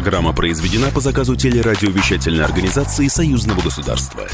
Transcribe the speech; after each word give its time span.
Программа 0.00 0.34
произведена 0.34 0.90
по 0.90 1.00
заказу 1.00 1.36
телерадиовещательной 1.36 2.42
организации 2.42 3.06
Союзного 3.06 3.60
государства. 3.60 4.26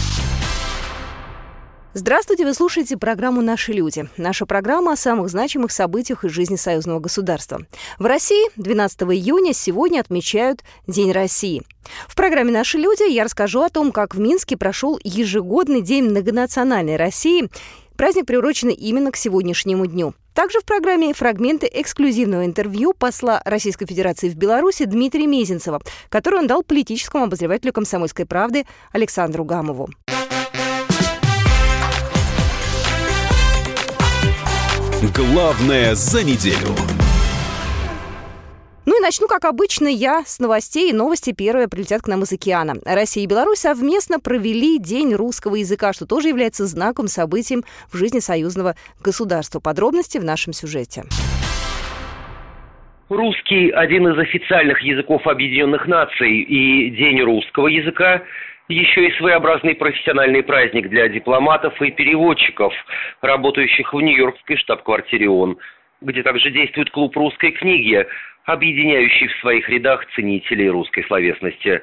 Здравствуйте, 1.93 2.45
вы 2.45 2.55
слушаете 2.55 2.97
программу 2.97 3.43
«Наши 3.43 3.73
люди». 3.73 4.09
Наша 4.17 4.47
программа 4.47 4.93
о 4.93 4.97
самых 4.97 5.29
значимых 5.29 5.73
событиях 5.73 6.25
из 6.25 6.31
жизни 6.31 6.55
союзного 6.55 7.01
государства. 7.01 7.63
В 7.99 8.07
России 8.07 8.49
12 8.55 9.03
июня 9.03 9.53
сегодня 9.53 9.99
отмечают 9.99 10.63
День 10.87 11.11
России. 11.11 11.65
В 12.07 12.15
программе 12.15 12.53
«Наши 12.53 12.79
люди» 12.79 13.11
я 13.11 13.25
расскажу 13.25 13.63
о 13.63 13.69
том, 13.69 13.91
как 13.91 14.15
в 14.15 14.21
Минске 14.21 14.57
прошел 14.57 15.01
ежегодный 15.03 15.81
День 15.83 16.05
многонациональной 16.05 16.95
России. 16.95 17.51
Праздник 17.97 18.27
приурочен 18.27 18.69
именно 18.69 19.11
к 19.11 19.17
сегодняшнему 19.17 19.87
дню. 19.87 20.15
Также 20.37 20.61
в 20.61 20.67
программе 20.67 21.15
фрагменты 21.15 21.67
эксклюзивного 21.73 22.45
интервью 22.45 22.93
посла 22.93 23.41
Российской 23.47 23.87
Федерации 23.87 24.29
в 24.29 24.37
Беларуси 24.37 24.85
Дмитрия 24.85 25.27
Мезенцева, 25.27 25.81
который 26.11 26.41
он 26.41 26.47
дал 26.47 26.63
политическому 26.63 27.25
обозревателю 27.25 27.73
«Комсомольской 27.73 28.27
правды» 28.27 28.67
Александру 28.93 29.45
Гамову. 29.47 29.89
Главное 35.15 35.95
за 35.95 36.23
неделю. 36.23 36.96
Ну 38.87 38.97
и 38.97 39.03
начну, 39.03 39.27
как 39.27 39.45
обычно, 39.45 39.89
я 39.89 40.23
с 40.25 40.39
новостей. 40.39 40.93
Новости 40.93 41.35
первые 41.37 41.69
прилетят 41.69 42.03
к 42.03 42.07
нам 42.07 42.23
из 42.23 42.33
океана. 42.33 42.75
Россия 42.87 43.25
и 43.25 43.27
Беларусь 43.27 43.59
совместно 43.59 44.21
провели 44.21 44.79
День 44.79 45.13
русского 45.13 45.57
языка, 45.57 45.93
что 45.93 46.07
тоже 46.07 46.29
является 46.29 46.67
знаком, 46.67 47.09
событием 47.09 47.65
в 47.93 47.97
жизни 47.97 48.21
союзного 48.21 48.77
государства. 49.03 49.59
Подробности 49.59 50.19
в 50.19 50.25
нашем 50.25 50.53
сюжете. 50.53 51.03
Русский– 53.09 53.71
один 53.75 54.07
из 54.07 54.19
официальных 54.19 54.81
языков 54.83 55.27
Объединенных 55.27 55.89
Наций, 55.89 56.43
и 56.43 56.91
День 56.91 57.23
русского 57.23 57.67
языка 57.67 58.23
еще 58.69 59.09
и 59.09 59.19
своеобразный 59.19 59.75
профессиональный 59.75 60.45
праздник 60.45 60.89
для 60.89 61.09
дипломатов 61.09 61.81
и 61.83 61.91
переводчиков, 61.91 62.73
работающих 63.21 63.93
в 63.93 64.01
Нью-Йоркской 64.01 64.57
штаб-квартире 64.59 65.29
ООН, 65.29 65.59
где 66.03 66.23
также 66.23 66.51
действует 66.51 66.91
клуб 66.91 67.17
русской 67.17 67.53
книги, 67.53 68.07
объединяющий 68.47 69.27
в 69.29 69.37
своих 69.41 69.69
рядах 69.69 70.07
ценителей 70.15 70.69
русской 70.69 71.05
словесности. 71.05 71.83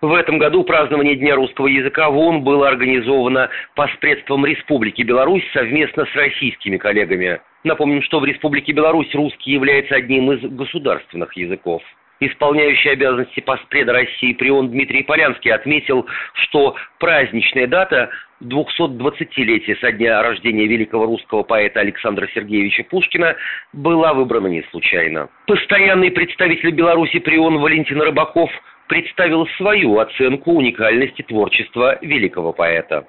В 0.00 0.14
этом 0.14 0.38
году 0.38 0.64
празднование 0.64 1.16
Дня 1.16 1.34
русского 1.34 1.66
языка 1.66 2.08
в 2.10 2.16
ООН 2.16 2.42
было 2.42 2.68
организовано 2.68 3.50
посредством 3.74 4.46
Республики 4.46 5.02
Беларусь 5.02 5.44
совместно 5.52 6.06
с 6.06 6.14
российскими 6.14 6.76
коллегами. 6.76 7.40
Напомним, 7.64 8.02
что 8.02 8.20
в 8.20 8.24
Республике 8.24 8.72
Беларусь 8.72 9.12
русский 9.14 9.50
является 9.50 9.96
одним 9.96 10.32
из 10.32 10.40
государственных 10.40 11.36
языков. 11.36 11.82
Исполняющий 12.20 12.90
обязанности 12.90 13.40
постпреда 13.40 13.92
России 13.92 14.32
при 14.32 14.50
ООН 14.50 14.70
Дмитрий 14.70 15.04
Полянский 15.04 15.52
отметил, 15.52 16.06
что 16.34 16.74
праздничная 16.98 17.68
дата 17.68 18.10
220-летия 18.42 19.76
со 19.80 19.92
дня 19.92 20.22
рождения 20.22 20.66
великого 20.66 21.06
русского 21.06 21.42
поэта 21.42 21.80
Александра 21.80 22.28
Сергеевича 22.34 22.84
Пушкина 22.84 23.36
была 23.72 24.14
выбрана 24.14 24.48
не 24.48 24.62
случайно. 24.70 25.28
Постоянный 25.46 26.10
представитель 26.10 26.70
Беларуси 26.70 27.18
при 27.20 27.38
ООН 27.38 27.58
Валентин 27.58 28.00
Рыбаков 28.00 28.50
представил 28.88 29.46
свою 29.56 29.98
оценку 29.98 30.52
уникальности 30.52 31.22
творчества 31.22 31.98
великого 32.02 32.52
поэта. 32.52 33.06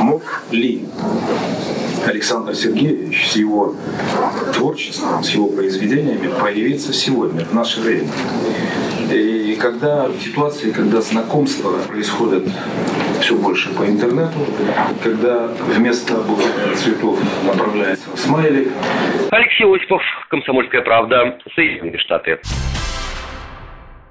Мог 0.00 0.22
ли 0.50 0.86
Александр 2.06 2.54
Сергеевич 2.54 3.28
с 3.28 3.36
его 3.36 3.74
творчеством, 4.54 5.22
с 5.22 5.30
его 5.30 5.48
произведениями 5.48 6.32
появиться 6.40 6.92
сегодня, 6.92 7.44
в 7.44 7.54
наше 7.54 7.80
время. 7.80 8.08
И 9.12 9.58
когда 9.60 10.08
в 10.08 10.20
ситуации, 10.20 10.70
когда 10.70 11.00
знакомства 11.00 11.72
происходят 11.86 12.44
все 13.20 13.36
больше 13.36 13.68
по 13.74 13.84
интернету, 13.84 14.38
когда 15.02 15.48
вместо 15.74 16.14
букетных 16.14 16.76
цветов 16.76 17.18
направляется 17.44 18.08
смайлик. 18.16 18.68
Алексей 19.30 19.66
Осипов, 19.66 20.02
«Комсомольская 20.30 20.82
правда», 20.82 21.38
Соединенные 21.54 21.98
Штаты. 21.98 22.38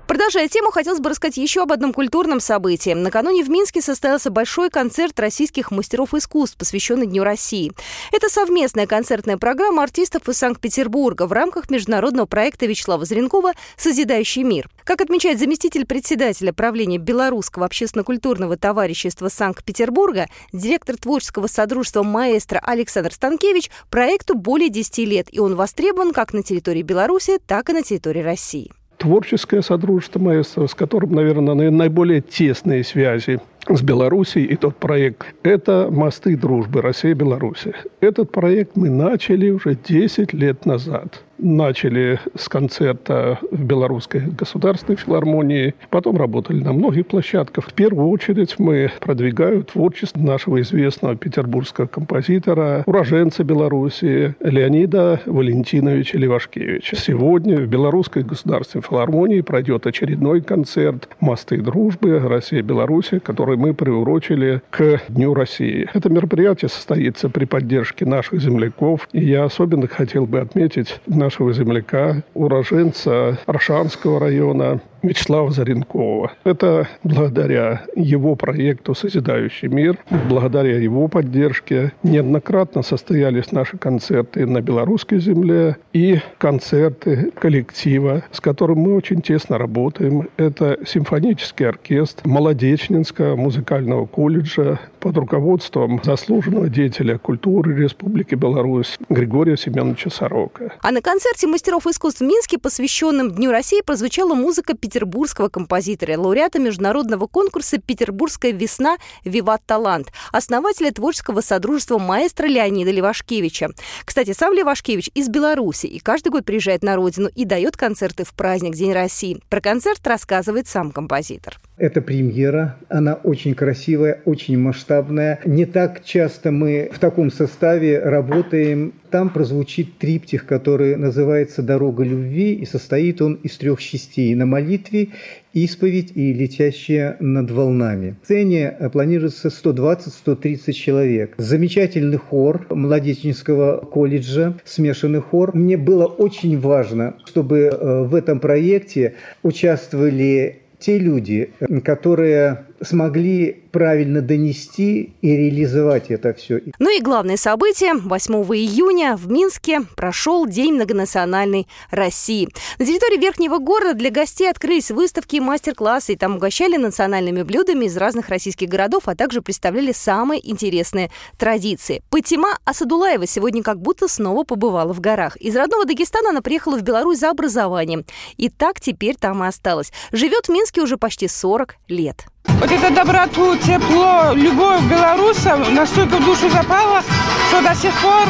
Продолжая 0.07 0.47
тему, 0.47 0.72
хотелось 0.72 1.01
бы 1.01 1.09
рассказать 1.09 1.35
еще 1.35 1.63
об 1.63 1.73
одном 1.73 1.91
культурном 1.91 2.40
событии. 2.40 2.91
Накануне 2.91 3.44
в 3.44 3.50
Минске 3.50 3.81
состоялся 3.81 4.31
большой 4.31 4.69
концерт 4.69 5.19
российских 5.19 5.69
мастеров 5.69 6.13
искусств, 6.13 6.57
посвященный 6.57 7.07
Дню 7.07 7.25
России. 7.25 7.73
Это 8.13 8.29
совместная 8.29 8.88
концертная 8.88 9.35
программа 9.38 9.84
артистов 9.84 10.29
из 10.29 10.38
Санкт-Петербурга 10.38 11.28
в 11.28 11.34
рамках 11.34 11.69
международного 11.69 12.25
проекта 12.25 12.68
Вячеслава 12.68 13.03
Зренкова 13.03 13.51
«Созидающий 13.75 14.44
мир». 14.44 14.69
Как 14.85 15.01
отмечает 15.01 15.40
заместитель 15.40 15.85
председателя 15.85 16.53
правления 16.53 17.00
Белорусского 17.00 17.66
общественно-культурного 17.66 18.56
товарищества 18.56 19.28
Санкт-Петербурга, 19.28 20.28
директор 20.53 20.95
творческого 20.95 21.47
содружества 21.47 22.03
«Маэстро» 22.03 22.59
Александр 22.59 23.12
Станкевич, 23.12 23.69
проекту 23.89 24.35
более 24.35 24.69
10 24.69 25.00
лет, 25.00 25.28
и 25.31 25.39
он 25.39 25.56
востребован 25.56 26.13
как 26.13 26.31
на 26.31 26.44
территории 26.44 26.81
Беларуси, 26.81 27.39
так 27.45 27.69
и 27.69 27.74
на 27.74 27.84
территории 27.84 28.22
России 28.22 28.72
творческое 28.97 29.61
содружество 29.61 30.19
маэстро, 30.19 30.67
с 30.67 30.73
которым, 30.73 31.13
наверное, 31.13 31.71
наиболее 31.71 32.21
тесные 32.21 32.83
связи 32.83 33.39
с 33.67 33.81
Белоруссией 33.81 34.45
и 34.45 34.55
тот 34.55 34.75
проект– 34.77 35.25
это 35.43 35.89
«Мосты 35.91 36.37
дружбы 36.37 36.81
Россия-Беларусь». 36.81 37.65
Этот 37.99 38.31
проект 38.31 38.75
мы 38.75 38.89
начали 38.89 39.49
уже 39.49 39.75
10 39.75 40.33
лет 40.33 40.65
назад 40.65 41.23
начали 41.37 42.19
с 42.35 42.49
концерта 42.49 43.39
в 43.51 43.63
Белорусской 43.63 44.21
государственной 44.21 44.97
филармонии, 44.97 45.75
потом 45.89 46.17
работали 46.17 46.63
на 46.63 46.73
многих 46.73 47.07
площадках. 47.07 47.65
В 47.67 47.73
первую 47.73 48.09
очередь 48.09 48.55
мы 48.57 48.91
продвигаем 48.99 49.63
творчество 49.63 50.19
нашего 50.19 50.61
известного 50.61 51.15
петербургского 51.15 51.87
композитора, 51.87 52.83
уроженца 52.85 53.43
Беларуси 53.43 54.35
Леонида 54.39 55.21
Валентиновича 55.25 56.17
Левашкевича. 56.17 56.95
Сегодня 56.95 57.57
в 57.57 57.67
Белорусской 57.67 58.23
государственной 58.23 58.83
филармонии 58.83 59.41
пройдет 59.41 59.85
очередной 59.87 60.41
концерт 60.41 61.09
«Мосты 61.19 61.61
дружбы 61.61 62.19
Россия-Беларусь», 62.19 63.11
который 63.23 63.57
мы 63.57 63.73
приурочили 63.73 64.61
к 64.69 65.01
Дню 65.09 65.33
России. 65.33 65.87
Это 65.93 66.09
мероприятие 66.09 66.69
состоится 66.69 67.29
при 67.29 67.45
поддержке 67.45 68.05
наших 68.05 68.41
земляков, 68.41 69.07
и 69.11 69.23
я 69.23 69.43
особенно 69.43 69.87
хотел 69.87 70.25
бы 70.25 70.39
отметить 70.39 70.99
на 71.05 71.26
нашего 71.27 71.51
земляка, 71.51 72.23
уроженца 72.33 73.38
Аршанского 73.47 74.17
района, 74.17 74.79
Вячеслава 75.01 75.51
Заренкова. 75.51 76.31
Это 76.43 76.87
благодаря 77.03 77.83
его 77.95 78.35
проекту 78.35 78.95
«Созидающий 78.95 79.67
мир», 79.67 79.97
благодаря 80.29 80.77
его 80.77 81.07
поддержке 81.07 81.93
неоднократно 82.03 82.81
состоялись 82.83 83.51
наши 83.51 83.77
концерты 83.77 84.45
на 84.45 84.61
белорусской 84.61 85.19
земле 85.19 85.77
и 85.93 86.19
концерты 86.37 87.31
коллектива, 87.39 88.23
с 88.31 88.39
которым 88.39 88.79
мы 88.79 88.95
очень 88.95 89.21
тесно 89.21 89.57
работаем. 89.57 90.29
Это 90.37 90.77
симфонический 90.85 91.67
оркестр 91.67 92.27
Молодечнинского 92.27 93.35
музыкального 93.35 94.05
колледжа 94.05 94.79
под 94.99 95.17
руководством 95.17 96.01
заслуженного 96.03 96.69
деятеля 96.69 97.17
культуры 97.17 97.75
Республики 97.75 98.35
Беларусь 98.35 98.97
Григория 99.09 99.57
Семеновича 99.57 100.09
Сорока. 100.09 100.73
А 100.81 100.91
на 100.91 101.01
концерте 101.01 101.47
мастеров 101.47 101.87
искусств 101.87 102.21
в 102.21 102.23
Минске, 102.23 102.57
посвященном 102.57 103.31
Дню 103.31 103.51
России, 103.51 103.81
прозвучала 103.85 104.33
музыка 104.33 104.75
петербургского 104.97 105.49
композитора, 105.49 106.17
лауреата 106.17 106.57
международного 106.57 107.27
конкурса 107.27 107.77
«Петербургская 107.77 108.51
весна. 108.51 108.97
Виват 109.23 109.61
Талант», 109.67 110.11
основателя 110.31 110.91
творческого 110.91 111.41
содружества 111.41 111.99
маэстро 111.99 112.47
Леонида 112.47 112.89
Левашкевича. 112.89 113.69
Кстати, 114.05 114.33
сам 114.33 114.53
Левашкевич 114.53 115.11
из 115.13 115.29
Беларуси 115.29 115.85
и 115.85 115.99
каждый 115.99 116.29
год 116.29 116.45
приезжает 116.45 116.81
на 116.81 116.95
родину 116.95 117.29
и 117.35 117.45
дает 117.45 117.77
концерты 117.77 118.23
в 118.23 118.33
праздник 118.33 118.73
День 118.73 118.94
России. 118.94 119.39
Про 119.49 119.61
концерт 119.61 120.05
рассказывает 120.07 120.67
сам 120.67 120.91
композитор. 120.91 121.59
Это 121.77 122.01
премьера, 122.01 122.75
она 122.89 123.13
очень 123.13 123.53
красивая, 123.53 124.21
очень 124.25 124.57
масштабная. 124.57 125.39
Не 125.45 125.65
так 125.65 126.03
часто 126.03 126.50
мы 126.50 126.89
в 126.91 126.97
таком 126.97 127.31
составе 127.31 128.00
работаем. 128.00 128.94
Там 129.12 129.29
прозвучит 129.29 130.00
триптих, 130.00 130.47
который 130.47 130.95
называется 130.95 131.62
«Дорога 131.62 132.03
любви», 132.03 132.56
и 132.56 132.65
состоит 132.65 133.21
он 133.21 133.35
из 133.35 133.57
трех 133.57 133.79
частей– 133.79 134.33
на 134.35 134.47
молитве, 134.47 135.09
исповедь 135.53 136.12
и 136.15 136.33
летящая 136.33 137.15
над 137.19 137.51
волнами. 137.51 138.15
В 138.21 138.25
сцене 138.25 138.75
планируется 138.91 139.50
120-130 139.50 140.71
человек. 140.74 141.35
Замечательный 141.38 142.18
хор 142.18 142.65
Молодечнического 142.69 143.77
колледжа, 143.85 144.56
смешанный 144.65 145.21
хор. 145.21 145.56
Мне 145.56 145.77
было 145.77 146.06
очень 146.06 146.59
важно, 146.59 147.15
чтобы 147.25 147.59
э, 147.59 148.03
в 148.03 148.15
этом 148.15 148.39
проекте 148.39 149.13
участвовали 149.44 150.63
те 150.79 151.00
люди, 151.00 151.51
которые 151.83 152.66
смогли 152.81 153.63
правильно 153.71 154.21
донести 154.21 155.13
и 155.21 155.35
реализовать 155.35 156.09
это 156.09 156.33
все. 156.33 156.62
Ну 156.79 156.95
и 156.95 157.01
главное 157.01 157.38
событие. 157.38 157.94
8 157.94 158.33
июня 158.33 159.15
в 159.15 159.29
Минске 159.29 159.81
прошел 159.95 160.45
День 160.47 160.74
многонациональной 160.74 161.68
России. 161.91 162.50
На 162.79 162.85
территории 162.85 163.19
Верхнего 163.19 163.57
города 163.59 163.94
для 163.94 164.09
гостей 164.09 164.50
открылись 164.50 164.91
выставки 164.91 165.38
и 165.38 165.39
мастер-классы. 165.39 166.13
И 166.13 166.15
там 166.15 166.35
угощали 166.35 166.77
национальными 166.77 167.44
блюдами 167.44 167.85
из 167.85 167.97
разных 167.97 168.29
российских 168.29 168.69
городов, 168.69 169.03
а 169.07 169.15
также 169.15 169.41
представляли 169.41 169.91
самые 169.91 170.47
интересные 170.50 171.12
традиции. 171.38 172.01
Патима 172.09 172.57
Асадулаева 172.65 173.27
сегодня 173.27 173.63
как 173.63 173.81
будто 173.81 174.07
снова 174.07 174.44
побывала 174.44 174.94
в 174.94 175.00
горах. 175.00 175.35
Из 175.38 175.56
родного 175.56 175.85
Дагестана 175.85 176.29
она 176.29 176.41
приехала 176.41 176.77
в 176.77 176.83
Беларусь 176.83 177.19
за 177.19 177.29
образованием. 177.29 178.06
И 178.38 178.50
так 178.50 178.79
теперь 178.79 179.15
там 179.15 179.44
и 179.44 179.47
осталась. 179.47 179.91
Живет 180.12 180.47
в 180.47 180.50
Минске 180.50 180.81
уже 180.81 180.97
почти 180.97 181.27
40 181.27 181.75
лет. 181.88 182.25
Вот 182.59 182.71
это 182.71 182.89
доброту, 182.89 183.55
тепло, 183.57 184.33
любовь 184.33 184.81
белорусов 184.89 185.69
настолько 185.71 186.17
в 186.17 186.25
душу 186.25 186.49
запала, 186.49 187.03
что 187.49 187.61
до 187.61 187.75
сих 187.75 187.94
пор 188.01 188.27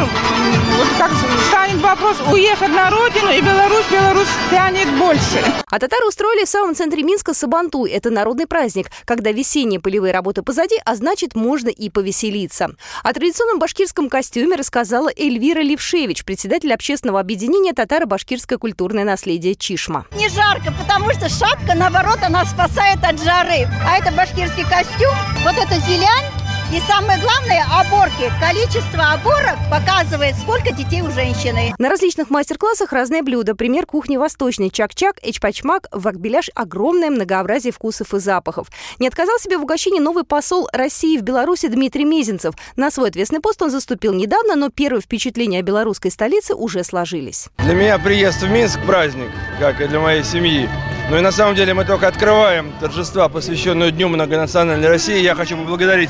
вот 0.78 0.88
как 0.98 1.12
станет 1.48 1.82
вопрос 1.82 2.18
уехать 2.32 2.70
на 2.70 2.90
родину, 2.90 3.32
и 3.32 3.42
Беларусь, 3.42 3.86
Беларусь 3.92 4.28
тянет 4.52 4.88
больше. 5.00 5.44
А 5.70 5.80
татары 5.80 6.06
устроили 6.08 6.46
в 6.46 6.50
самом 6.50 6.76
центре 6.76 7.04
Минска 7.04 7.34
Сабантуй. 7.34 7.90
Это 7.90 8.10
народный 8.10 8.48
праздник, 8.48 8.88
когда 9.06 9.32
весенние 9.32 9.80
полевые 9.80 10.14
работы 10.14 10.44
позади, 10.44 10.76
а 10.86 10.96
значит, 10.96 11.36
можно 11.36 11.70
и 11.70 11.90
повеселиться. 11.90 12.72
О 13.04 13.14
традиционном 13.14 13.60
башкирском 13.60 14.10
костюме 14.10 14.56
рассказала 14.56 15.10
Эльвира 15.16 15.62
Левшевич, 15.62 16.26
председатель 16.26 16.74
общественного 16.74 17.20
объединения 17.20 17.74
«Татаро-башкирское 17.74 18.58
культурное 18.58 19.04
наследие 19.04 19.56
Чишма». 19.56 20.06
Не 20.16 20.30
жарко, 20.30 20.74
потому 20.78 21.12
что 21.12 21.30
шапка, 21.30 21.76
наоборот, 21.76 22.20
она 22.22 22.46
спасает 22.46 23.00
от 23.04 23.22
жары. 23.24 23.68
А 23.86 23.98
это 23.98 24.07
башкирский 24.12 24.64
костюм, 24.64 25.16
вот 25.44 25.56
это 25.58 25.80
зелянь, 25.86 26.26
и 26.70 26.82
самое 26.82 27.18
главное, 27.22 27.64
оборки. 27.72 28.30
Количество 28.42 29.14
оборок 29.14 29.56
показывает, 29.72 30.36
сколько 30.36 30.74
детей 30.74 31.02
у 31.02 31.10
женщины. 31.12 31.74
На 31.78 31.88
различных 31.88 32.30
мастер-классах 32.30 32.92
разные 32.92 33.24
блюда. 33.24 33.56
Пример 33.56 33.86
кухни 33.86 34.18
восточной. 34.18 34.70
Чак-чак, 34.70 35.16
эчпачмак, 35.22 35.88
вакбеляш– 35.94 36.50
огромное 36.56 37.10
многообразие 37.10 37.72
вкусов 37.72 38.14
и 38.14 38.20
запахов. 38.20 38.68
Не 39.00 39.08
отказал 39.08 39.40
себе 39.40 39.58
в 39.58 39.64
угощении 39.64 40.02
новый 40.02 40.26
посол 40.26 40.68
России 40.74 41.18
в 41.18 41.22
Беларуси 41.22 41.70
Дмитрий 41.70 42.04
Мезенцев. 42.04 42.54
На 42.76 42.92
свой 42.92 43.12
ответственный 43.12 43.42
пост 43.42 43.62
он 43.62 43.72
заступил 43.72 44.14
недавно, 44.14 44.56
но 44.56 44.68
первые 44.68 45.02
впечатления 45.02 45.60
о 45.60 45.64
белорусской 45.64 46.12
столице 46.12 46.54
уже 46.54 46.84
сложились. 46.84 47.48
Для 47.60 47.76
меня 47.76 47.98
приезд 47.98 48.42
в 48.42 48.50
Минск– 48.50 48.78
праздник, 48.86 49.32
как 49.62 49.80
и 49.80 49.88
для 49.88 50.02
моей 50.02 50.26
семьи. 50.26 50.70
Ну 51.10 51.18
и 51.18 51.22
на 51.22 51.32
самом 51.32 51.56
деле 51.56 51.74
мы 51.74 51.86
только 51.86 52.10
открываем 52.10 52.74
торжества, 52.82 53.30
посвященные 53.30 53.92
Дню 53.92 54.10
многонациональной 54.10 54.90
России. 54.90 55.22
Я 55.22 55.36
хочу 55.36 55.56
поблагодарить 55.56 56.10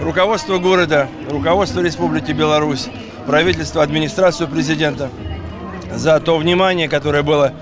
руководство 0.00 0.58
города, 0.58 1.08
руководство 1.30 1.80
Республики 1.80 2.32
Беларусь, 2.32 2.88
правительство, 3.24 3.84
администрацию 3.84 4.48
президента 4.48 5.10
за 5.94 6.18
то 6.18 6.36
внимание, 6.38 6.88
которое 6.88 7.22
было 7.22 7.52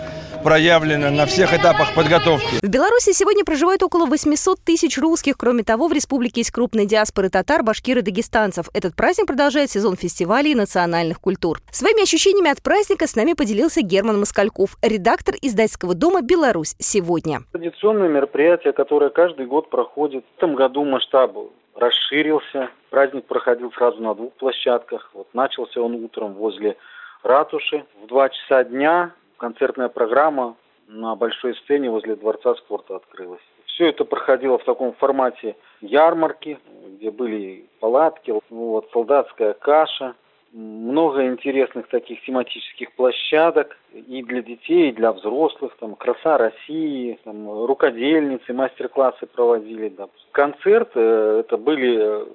проявлено 0.42 1.10
на 1.10 1.26
всех 1.26 1.52
этапах 1.52 1.94
подготовки. 1.94 2.64
В 2.64 2.68
Беларуси 2.68 3.12
сегодня 3.12 3.44
проживает 3.44 3.82
около 3.82 4.06
800 4.06 4.60
тысяч 4.60 4.98
русских. 4.98 5.36
Кроме 5.36 5.62
того, 5.62 5.88
в 5.88 5.92
республике 5.92 6.40
есть 6.40 6.50
крупные 6.50 6.86
диаспоры 6.86 7.28
татар, 7.28 7.62
башкир 7.62 7.98
и 7.98 8.02
дагестанцев. 8.02 8.66
Этот 8.74 8.94
праздник 8.96 9.26
продолжает 9.26 9.70
сезон 9.70 9.96
фестивалей 9.96 10.52
и 10.52 10.54
национальных 10.54 11.20
культур. 11.20 11.58
Своими 11.70 12.02
ощущениями 12.02 12.50
от 12.50 12.62
праздника 12.62 13.06
с 13.06 13.16
нами 13.16 13.34
поделился 13.34 13.82
Герман 13.82 14.18
Москальков, 14.18 14.76
редактор 14.82 15.34
издательского 15.40 15.94
дома 15.94 16.22
«Беларусь 16.22 16.74
сегодня». 16.78 17.40
Традиционное 17.52 18.08
мероприятие, 18.08 18.72
которое 18.72 19.10
каждый 19.10 19.46
год 19.46 19.70
проходит. 19.70 20.24
В 20.34 20.38
этом 20.38 20.54
году 20.54 20.84
масштаб 20.84 21.36
расширился. 21.74 22.70
Праздник 22.90 23.26
проходил 23.26 23.72
сразу 23.72 24.00
на 24.02 24.14
двух 24.14 24.32
площадках. 24.34 25.10
Вот 25.14 25.28
начался 25.32 25.80
он 25.80 25.94
утром 25.94 26.34
возле 26.34 26.76
ратуши. 27.22 27.84
В 28.02 28.06
два 28.06 28.28
часа 28.28 28.64
дня 28.64 29.12
концертная 29.40 29.88
программа 29.88 30.56
на 30.86 31.16
большой 31.16 31.54
сцене 31.56 31.90
возле 31.90 32.14
Дворца 32.14 32.54
спорта 32.56 32.96
открылась. 32.96 33.40
Все 33.66 33.88
это 33.88 34.04
проходило 34.04 34.58
в 34.58 34.64
таком 34.64 34.92
формате 34.92 35.56
ярмарки, 35.80 36.58
где 36.84 37.10
были 37.10 37.66
палатки, 37.80 38.34
вот, 38.50 38.90
солдатская 38.92 39.54
каша, 39.54 40.14
много 40.52 41.26
интересных 41.26 41.88
таких 41.88 42.22
тематических 42.24 42.92
площадок 42.92 43.78
и 43.92 44.22
для 44.22 44.42
детей, 44.42 44.90
и 44.90 44.92
для 44.92 45.12
взрослых, 45.12 45.76
там 45.78 45.94
«Краса 45.94 46.38
России», 46.38 47.18
там, 47.24 47.64
рукодельницы, 47.64 48.52
мастер-классы 48.52 49.26
проводили. 49.26 49.90
Да. 49.90 50.08
Концерт, 50.32 50.90
э, 50.96 51.42
это 51.44 51.56
были 51.56 52.26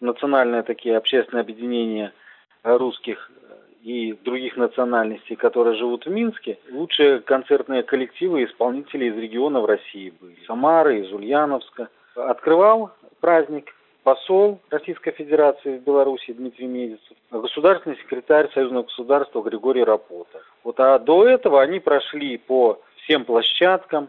национальные 0.00 0.62
такие 0.62 0.96
общественные 0.96 1.42
объединения 1.42 2.12
русских 2.64 3.30
и 3.82 4.12
других 4.24 4.56
национальностей, 4.56 5.36
которые 5.36 5.76
живут 5.76 6.06
в 6.06 6.10
Минске, 6.10 6.58
лучшие 6.70 7.20
концертные 7.20 7.82
коллективы 7.82 8.42
и 8.42 8.44
исполнители 8.46 9.06
из 9.06 9.16
регионов 9.16 9.66
России 9.66 10.12
были. 10.20 10.36
Самары, 10.46 11.00
из 11.00 11.12
Ульяновска. 11.12 11.88
Открывал 12.14 12.92
праздник 13.20 13.74
посол 14.04 14.60
Российской 14.70 15.12
Федерации 15.12 15.78
в 15.78 15.82
Беларуси 15.82 16.32
Дмитрий 16.32 16.66
Медицев, 16.66 17.16
государственный 17.30 17.96
секретарь 17.96 18.50
Союзного 18.52 18.84
государства 18.84 19.42
Григорий 19.42 19.84
Рапота. 19.84 20.42
Вот, 20.64 20.78
а 20.78 20.98
до 20.98 21.26
этого 21.26 21.60
они 21.60 21.80
прошли 21.80 22.38
по 22.38 22.80
всем 22.96 23.24
площадкам, 23.24 24.08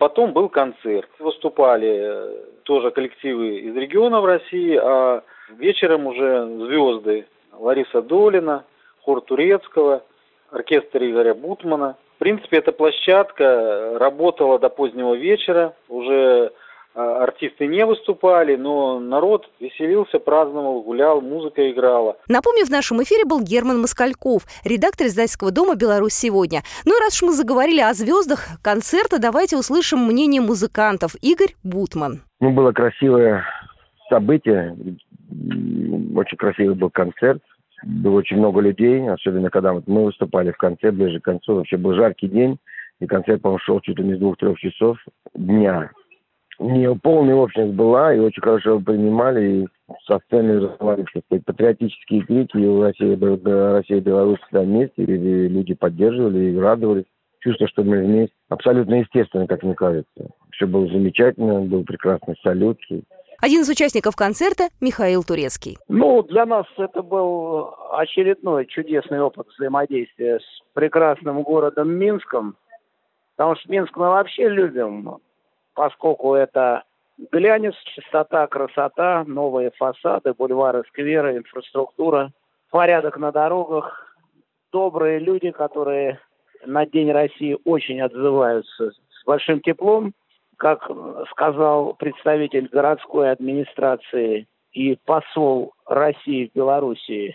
Потом 0.00 0.32
был 0.32 0.48
концерт. 0.48 1.10
Выступали 1.18 1.90
э, 1.90 2.44
тоже 2.62 2.90
коллективы 2.90 3.58
из 3.58 3.76
регионов 3.76 4.24
России, 4.24 4.74
а 4.82 5.22
вечером 5.50 6.06
уже 6.06 6.46
звезды 6.56 7.26
Лариса 7.52 8.00
Долина, 8.00 8.64
хор 9.04 9.20
турецкого, 9.22 10.02
оркестр 10.50 11.02
Игоря 11.04 11.34
Бутмана. 11.34 11.96
В 12.16 12.18
принципе, 12.18 12.58
эта 12.58 12.72
площадка 12.72 13.98
работала 13.98 14.58
до 14.58 14.68
позднего 14.68 15.14
вечера, 15.14 15.74
уже 15.88 16.52
а, 16.92 17.22
артисты 17.22 17.66
не 17.66 17.86
выступали, 17.86 18.56
но 18.56 18.98
народ 18.98 19.48
веселился, 19.60 20.18
праздновал, 20.18 20.82
гулял, 20.82 21.20
музыка 21.20 21.70
играла. 21.70 22.16
Напомню, 22.28 22.66
в 22.66 22.70
нашем 22.70 23.02
эфире 23.02 23.24
был 23.24 23.40
Герман 23.40 23.80
Москальков, 23.80 24.42
редактор 24.64 25.06
издательского 25.06 25.52
дома 25.52 25.76
«Беларусь 25.76 26.14
сегодня». 26.14 26.62
Ну 26.84 26.96
и 26.96 27.00
раз 27.00 27.14
уж 27.14 27.28
мы 27.28 27.32
заговорили 27.32 27.80
о 27.80 27.94
звездах 27.94 28.48
концерта, 28.62 29.20
давайте 29.20 29.56
услышим 29.56 30.00
мнение 30.00 30.42
музыкантов. 30.42 31.14
Игорь 31.22 31.54
Бутман. 31.62 32.22
Ну, 32.40 32.50
было 32.50 32.72
красивое 32.72 33.44
событие, 34.08 34.76
очень 35.30 36.36
красивый 36.36 36.74
был 36.74 36.90
концерт 36.90 37.40
было 37.82 38.18
очень 38.18 38.38
много 38.38 38.60
людей, 38.60 39.08
особенно 39.08 39.50
когда 39.50 39.72
вот 39.72 39.86
мы 39.86 40.04
выступали 40.04 40.50
в 40.50 40.56
конце, 40.56 40.90
ближе 40.90 41.20
к 41.20 41.24
концу. 41.24 41.56
Вообще 41.56 41.76
был 41.76 41.94
жаркий 41.94 42.28
день, 42.28 42.58
и 43.00 43.06
концерт, 43.06 43.42
по-моему, 43.42 43.60
шел 43.60 43.80
чуть 43.80 43.98
ли 43.98 44.04
не 44.04 44.14
с 44.14 44.18
двух-трех 44.18 44.58
часов 44.58 44.98
дня. 45.34 45.90
У 46.58 46.68
нее 46.68 46.94
полная 47.02 47.34
общность 47.34 47.72
была, 47.72 48.14
и 48.14 48.18
очень 48.18 48.42
хорошо 48.42 48.70
его 48.70 48.80
принимали, 48.80 49.62
и 49.62 49.68
со 50.06 50.18
сцены 50.26 50.68
сказать, 50.76 51.44
патриотические 51.46 52.20
крики, 52.20 52.58
и 52.58 52.66
у 52.66 52.82
России, 52.82 53.14
Россия 53.72 53.96
и 53.96 54.00
Беларусь 54.00 54.38
всегда 54.40 54.62
вместе, 54.62 55.02
и 55.02 55.48
люди 55.48 55.74
поддерживали 55.74 56.50
и 56.50 56.58
радовались. 56.58 57.06
Чувство, 57.38 57.66
что 57.68 57.82
мы 57.82 58.04
вместе. 58.04 58.34
Абсолютно 58.50 58.96
естественно, 58.96 59.46
как 59.46 59.62
мне 59.62 59.74
кажется. 59.74 60.28
Все 60.50 60.66
было 60.66 60.86
замечательно, 60.88 61.62
был 61.62 61.84
прекрасный 61.84 62.36
салют. 62.42 62.78
Один 63.40 63.62
из 63.62 63.70
участников 63.70 64.16
концерта– 64.16 64.68
Михаил 64.82 65.24
Турецкий. 65.24 65.78
Ну, 65.88 66.22
для 66.22 66.44
нас 66.44 66.66
это 66.76 67.02
был 67.02 67.74
очередной 67.92 68.66
чудесный 68.66 69.18
опыт 69.18 69.48
взаимодействия 69.48 70.40
с 70.40 70.62
прекрасным 70.74 71.42
городом 71.42 71.90
Минском. 71.90 72.56
Потому 73.36 73.56
что 73.56 73.70
Минск 73.70 73.96
мы 73.96 74.08
вообще 74.08 74.46
любим, 74.46 75.16
поскольку 75.72 76.34
это 76.34 76.84
глянец, 77.32 77.74
чистота, 77.94 78.46
красота, 78.46 79.24
новые 79.26 79.70
фасады, 79.70 80.34
бульвары, 80.34 80.84
скверы, 80.88 81.38
инфраструктура, 81.38 82.32
порядок 82.70 83.16
на 83.16 83.32
дорогах, 83.32 84.14
добрые 84.70 85.18
люди, 85.18 85.50
которые 85.50 86.20
на 86.66 86.84
День 86.84 87.10
России 87.10 87.56
очень 87.64 88.02
отзываются 88.02 88.90
с 88.90 89.24
большим 89.24 89.60
теплом 89.60 90.12
как 90.60 90.88
сказал 91.30 91.94
представитель 91.94 92.68
городской 92.70 93.32
администрации 93.32 94.46
и 94.72 94.96
посол 95.06 95.72
России 95.86 96.48
в 96.48 96.56
Белоруссии 96.56 97.34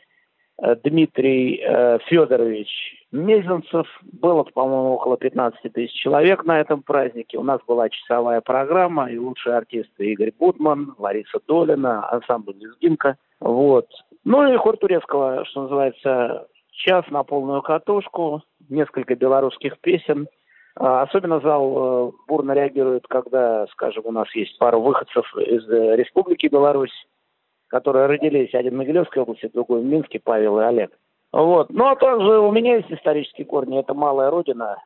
э, 0.61 0.75
Дмитрий 0.83 1.59
э, 1.59 1.97
Федорович 2.05 2.69
Мезенцев. 3.11 3.87
Было, 4.03 4.43
по-моему, 4.43 4.93
около 4.93 5.17
15 5.17 5.73
тысяч 5.73 5.91
человек 5.93 6.45
на 6.45 6.59
этом 6.59 6.83
празднике. 6.83 7.39
У 7.39 7.43
нас 7.43 7.59
была 7.67 7.89
часовая 7.89 8.41
программа, 8.41 9.09
и 9.09 9.17
лучшие 9.17 9.55
артисты 9.55 10.11
Игорь 10.11 10.31
Будман, 10.37 10.93
Лариса 10.99 11.39
Долина, 11.47 12.07
ансамбль 12.07 12.53
Лезгинка. 12.59 13.17
Вот. 13.39 13.87
Ну 14.23 14.53
и 14.53 14.55
хор 14.55 14.77
турецкого, 14.77 15.45
что 15.45 15.63
называется, 15.63 16.47
час 16.71 17.05
на 17.09 17.23
полную 17.23 17.63
катушку, 17.63 18.43
несколько 18.69 19.15
белорусских 19.15 19.79
песен– 19.79 20.27
особенно 20.75 21.39
зал 21.39 22.09
э, 22.09 22.11
бурно 22.27 22.51
реагируют, 22.51 23.07
когда, 23.07 23.65
скажем, 23.67 24.03
у 24.05 24.11
нас 24.11 24.33
есть 24.35 24.57
пару 24.57 24.81
выходцев 24.81 25.25
из 25.37 25.67
э, 25.69 25.95
Республики 25.95 26.47
Беларусь, 26.47 27.07
которые 27.67 28.07
родились, 28.07 28.53
один 28.53 28.73
в 28.73 28.77
Могилевской 28.77 29.21
области, 29.21 29.49
другой 29.53 29.81
в 29.81 29.85
Минске, 29.85 30.19
Павел 30.19 30.59
и 30.59 30.63
Олег. 30.63 30.91
Вот. 31.31 31.69
Ну, 31.69 31.87
а 31.87 31.95
также 31.95 32.39
у 32.39 32.51
меня 32.51 32.77
есть 32.77 32.91
исторические 32.91 33.45
корни. 33.45 33.79
Это 33.79 33.93
малая 33.93 34.29
родина. 34.29 34.77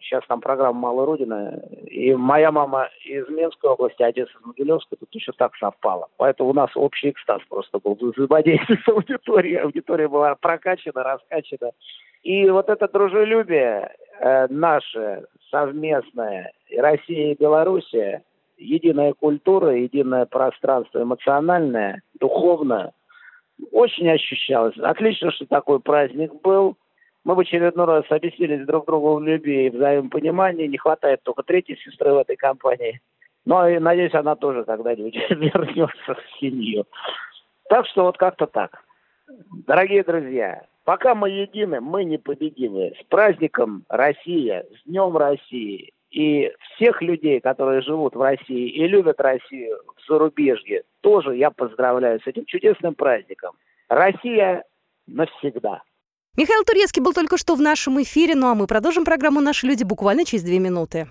Сейчас 0.00 0.24
там 0.28 0.40
программа 0.40 0.78
«Малая 0.78 1.06
Родина». 1.06 1.60
И 1.86 2.14
моя 2.14 2.52
мама 2.52 2.88
из 3.04 3.28
Минской 3.28 3.70
области, 3.70 4.02
отец 4.02 4.28
из 4.28 4.46
Могилевской. 4.46 4.96
Тут 4.96 5.12
еще 5.12 5.32
так 5.32 5.56
совпало. 5.56 6.08
Поэтому 6.16 6.50
у 6.50 6.54
нас 6.54 6.70
общий 6.76 7.10
экстаз 7.10 7.42
просто 7.48 7.78
был 7.78 7.98
взаимодействие 8.00 8.78
с 8.84 8.88
аудиторией. 8.88 9.56
Аудитория 9.56 10.08
была 10.08 10.34
прокачана, 10.36 11.02
раскачана. 11.02 11.72
И 12.22 12.48
вот 12.48 12.68
это 12.68 12.88
дружелюбие 12.88 13.92
э, 14.20 14.46
наше 14.50 15.24
совместное, 15.50 16.52
Россия 16.76 17.32
и 17.32 17.36
Белоруссия, 17.36 18.22
единая 18.56 19.14
культура, 19.14 19.74
единое 19.74 20.26
пространство 20.26 21.02
эмоциональное, 21.02 22.02
духовное, 22.18 22.92
очень 23.72 24.08
ощущалось. 24.10 24.76
Отлично, 24.78 25.30
что 25.30 25.46
такой 25.46 25.80
праздник 25.80 26.32
был. 26.42 26.76
Мы 27.24 27.34
в 27.34 27.40
очередной 27.40 27.86
раз 27.86 28.04
объяснились 28.08 28.64
друг 28.66 28.86
другу 28.86 29.14
в 29.14 29.22
любви 29.22 29.66
и 29.66 29.70
взаимопонимании. 29.70 30.66
Не 30.66 30.78
хватает 30.78 31.22
только 31.22 31.42
третьей 31.42 31.76
сестры 31.76 32.12
в 32.12 32.18
этой 32.18 32.36
компании. 32.36 33.00
Но 33.44 33.68
и 33.68 33.78
надеюсь, 33.78 34.14
она 34.14 34.36
тоже 34.36 34.64
когда-нибудь 34.64 35.14
вернется 35.30 36.14
в 36.14 36.40
семью. 36.40 36.84
Так 37.68 37.86
что 37.86 38.04
вот 38.04 38.16
как-то 38.16 38.46
так. 38.46 38.82
Дорогие 39.66 40.02
друзья, 40.02 40.62
пока 40.84 41.14
мы 41.14 41.30
едины, 41.30 41.80
мы 41.80 42.04
непобедимы. 42.04 42.92
С 43.00 43.04
праздником 43.08 43.84
Россия, 43.88 44.64
с 44.74 44.88
Днем 44.88 45.16
России. 45.16 45.92
И 46.10 46.50
всех 46.74 47.02
людей, 47.02 47.40
которые 47.40 47.82
живут 47.82 48.14
в 48.14 48.22
России 48.22 48.70
и 48.70 48.88
любят 48.88 49.20
Россию 49.20 49.78
в 49.96 50.08
зарубежье, 50.08 50.84
тоже 51.02 51.36
я 51.36 51.50
поздравляю 51.50 52.20
с 52.20 52.26
этим 52.26 52.46
чудесным 52.46 52.94
праздником. 52.94 53.56
Россия 53.88 54.64
навсегда. 55.06 55.82
Михаил 56.36 56.64
Турецкий 56.64 57.02
был 57.02 57.12
только 57.12 57.36
что 57.36 57.56
в 57.56 57.60
нашем 57.60 58.00
эфире, 58.00 58.34
ну 58.34 58.46
а 58.46 58.54
мы 58.54 58.66
продолжим 58.66 59.04
программу 59.04 59.40
«Наши 59.40 59.66
люди» 59.66 59.84
буквально 59.84 60.24
через 60.24 60.44
две 60.44 60.58
минуты. 60.58 61.08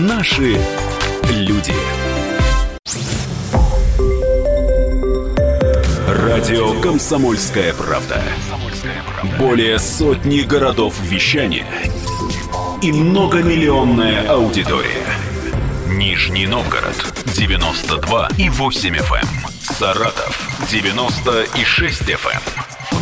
Наши 0.00 0.58
люди. 1.28 1.74
Радио 6.08 6.80
«Комсомольская 6.80 7.74
правда». 7.74 8.22
Более 9.38 9.78
сотни 9.78 10.40
городов 10.40 10.98
вещания 11.02 11.66
и 12.80 12.90
многомиллионная 12.92 14.26
аудитория. 14.30 15.04
Нижний 15.86 16.46
Новгород 16.46 16.96
92 17.36 18.28
и 18.38 18.48
8 18.48 18.96
FM. 18.96 19.16
Эм. 19.16 19.26
Саратов 19.60 20.66
96 20.70 22.02
FM. 22.08 22.59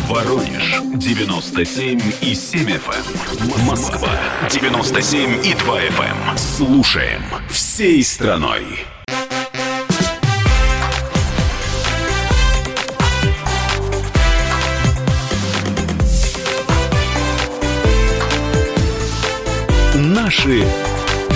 Эм. 0.09 0.15
Воронеж 0.15 0.81
97 0.95 2.01
и 2.21 2.33
7 2.33 2.67
FM. 2.67 3.59
Эм. 3.59 3.65
Москва 3.65 4.09
97 4.49 5.45
и 5.45 5.53
2 5.53 5.81
FM. 5.81 6.37
Слушаем 6.37 7.21
всей 7.49 8.03
страной. 8.03 8.63
Наши 19.95 20.63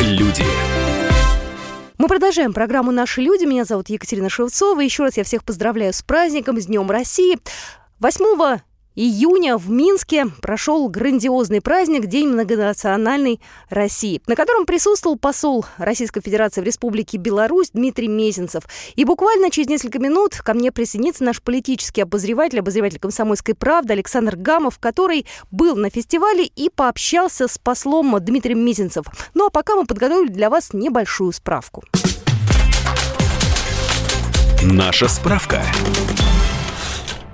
люди. 0.02 0.44
Мы 2.00 2.08
продолжаем 2.08 2.54
программу 2.54 2.92
«Наши 2.92 3.22
люди». 3.22 3.46
Меня 3.46 3.66
зовут 3.66 3.90
Екатерина 3.90 4.30
Шевцова. 4.30 4.82
Еще 4.82 5.04
раз 5.04 5.16
я 5.16 5.24
всех 5.24 5.44
поздравляю 5.46 5.94
с 5.94 6.02
праздником, 6.02 6.60
с 6.60 6.66
Днем 6.66 6.90
России. 6.92 7.38
8 8.04 8.60
июня 8.96 9.58
в 9.58 9.70
Минске 9.70 10.26
прошел 10.42 10.90
грандиозный 10.90 11.62
праздник 11.62 12.08
День 12.08 12.28
многонациональной 12.28 13.40
России, 13.70 14.22
на 14.28 14.36
котором 14.36 14.66
присутствовал 14.66 15.18
посол 15.18 15.66
Российской 15.78 16.20
Федерации 16.20 16.60
в 16.60 16.66
Республике 16.66 17.16
Беларусь 17.16 17.70
Дмитрий 17.74 18.10
Мезенцев. 18.10 18.66
И 18.98 19.06
буквально 19.06 19.50
через 19.52 19.70
несколько 19.70 20.00
минут 20.00 20.36
ко 20.36 20.54
мне 20.54 20.74
присоединится 20.74 21.24
наш 21.24 21.42
политический 21.42 22.02
обозреватель, 22.02 22.60
обозреватель 22.60 23.00
«Комсомольской 23.00 23.56
правды» 23.56 23.94
Александр 23.94 24.36
Гамов, 24.36 24.80
который 24.80 25.26
был 25.50 25.78
на 25.78 25.90
фестивале 25.90 26.44
и 26.44 26.70
пообщался 26.70 27.48
с 27.48 27.58
послом 27.58 28.20
Дмитрием 28.20 28.60
Мезенцев. 28.66 29.06
Ну 29.34 29.46
а 29.46 29.50
пока 29.50 29.78
мы 29.78 29.86
подготовили 29.86 30.30
для 30.30 30.50
вас 30.50 30.74
небольшую 30.74 31.32
справку. 31.32 31.86
Наша 34.62 35.08
справка. 35.08 35.64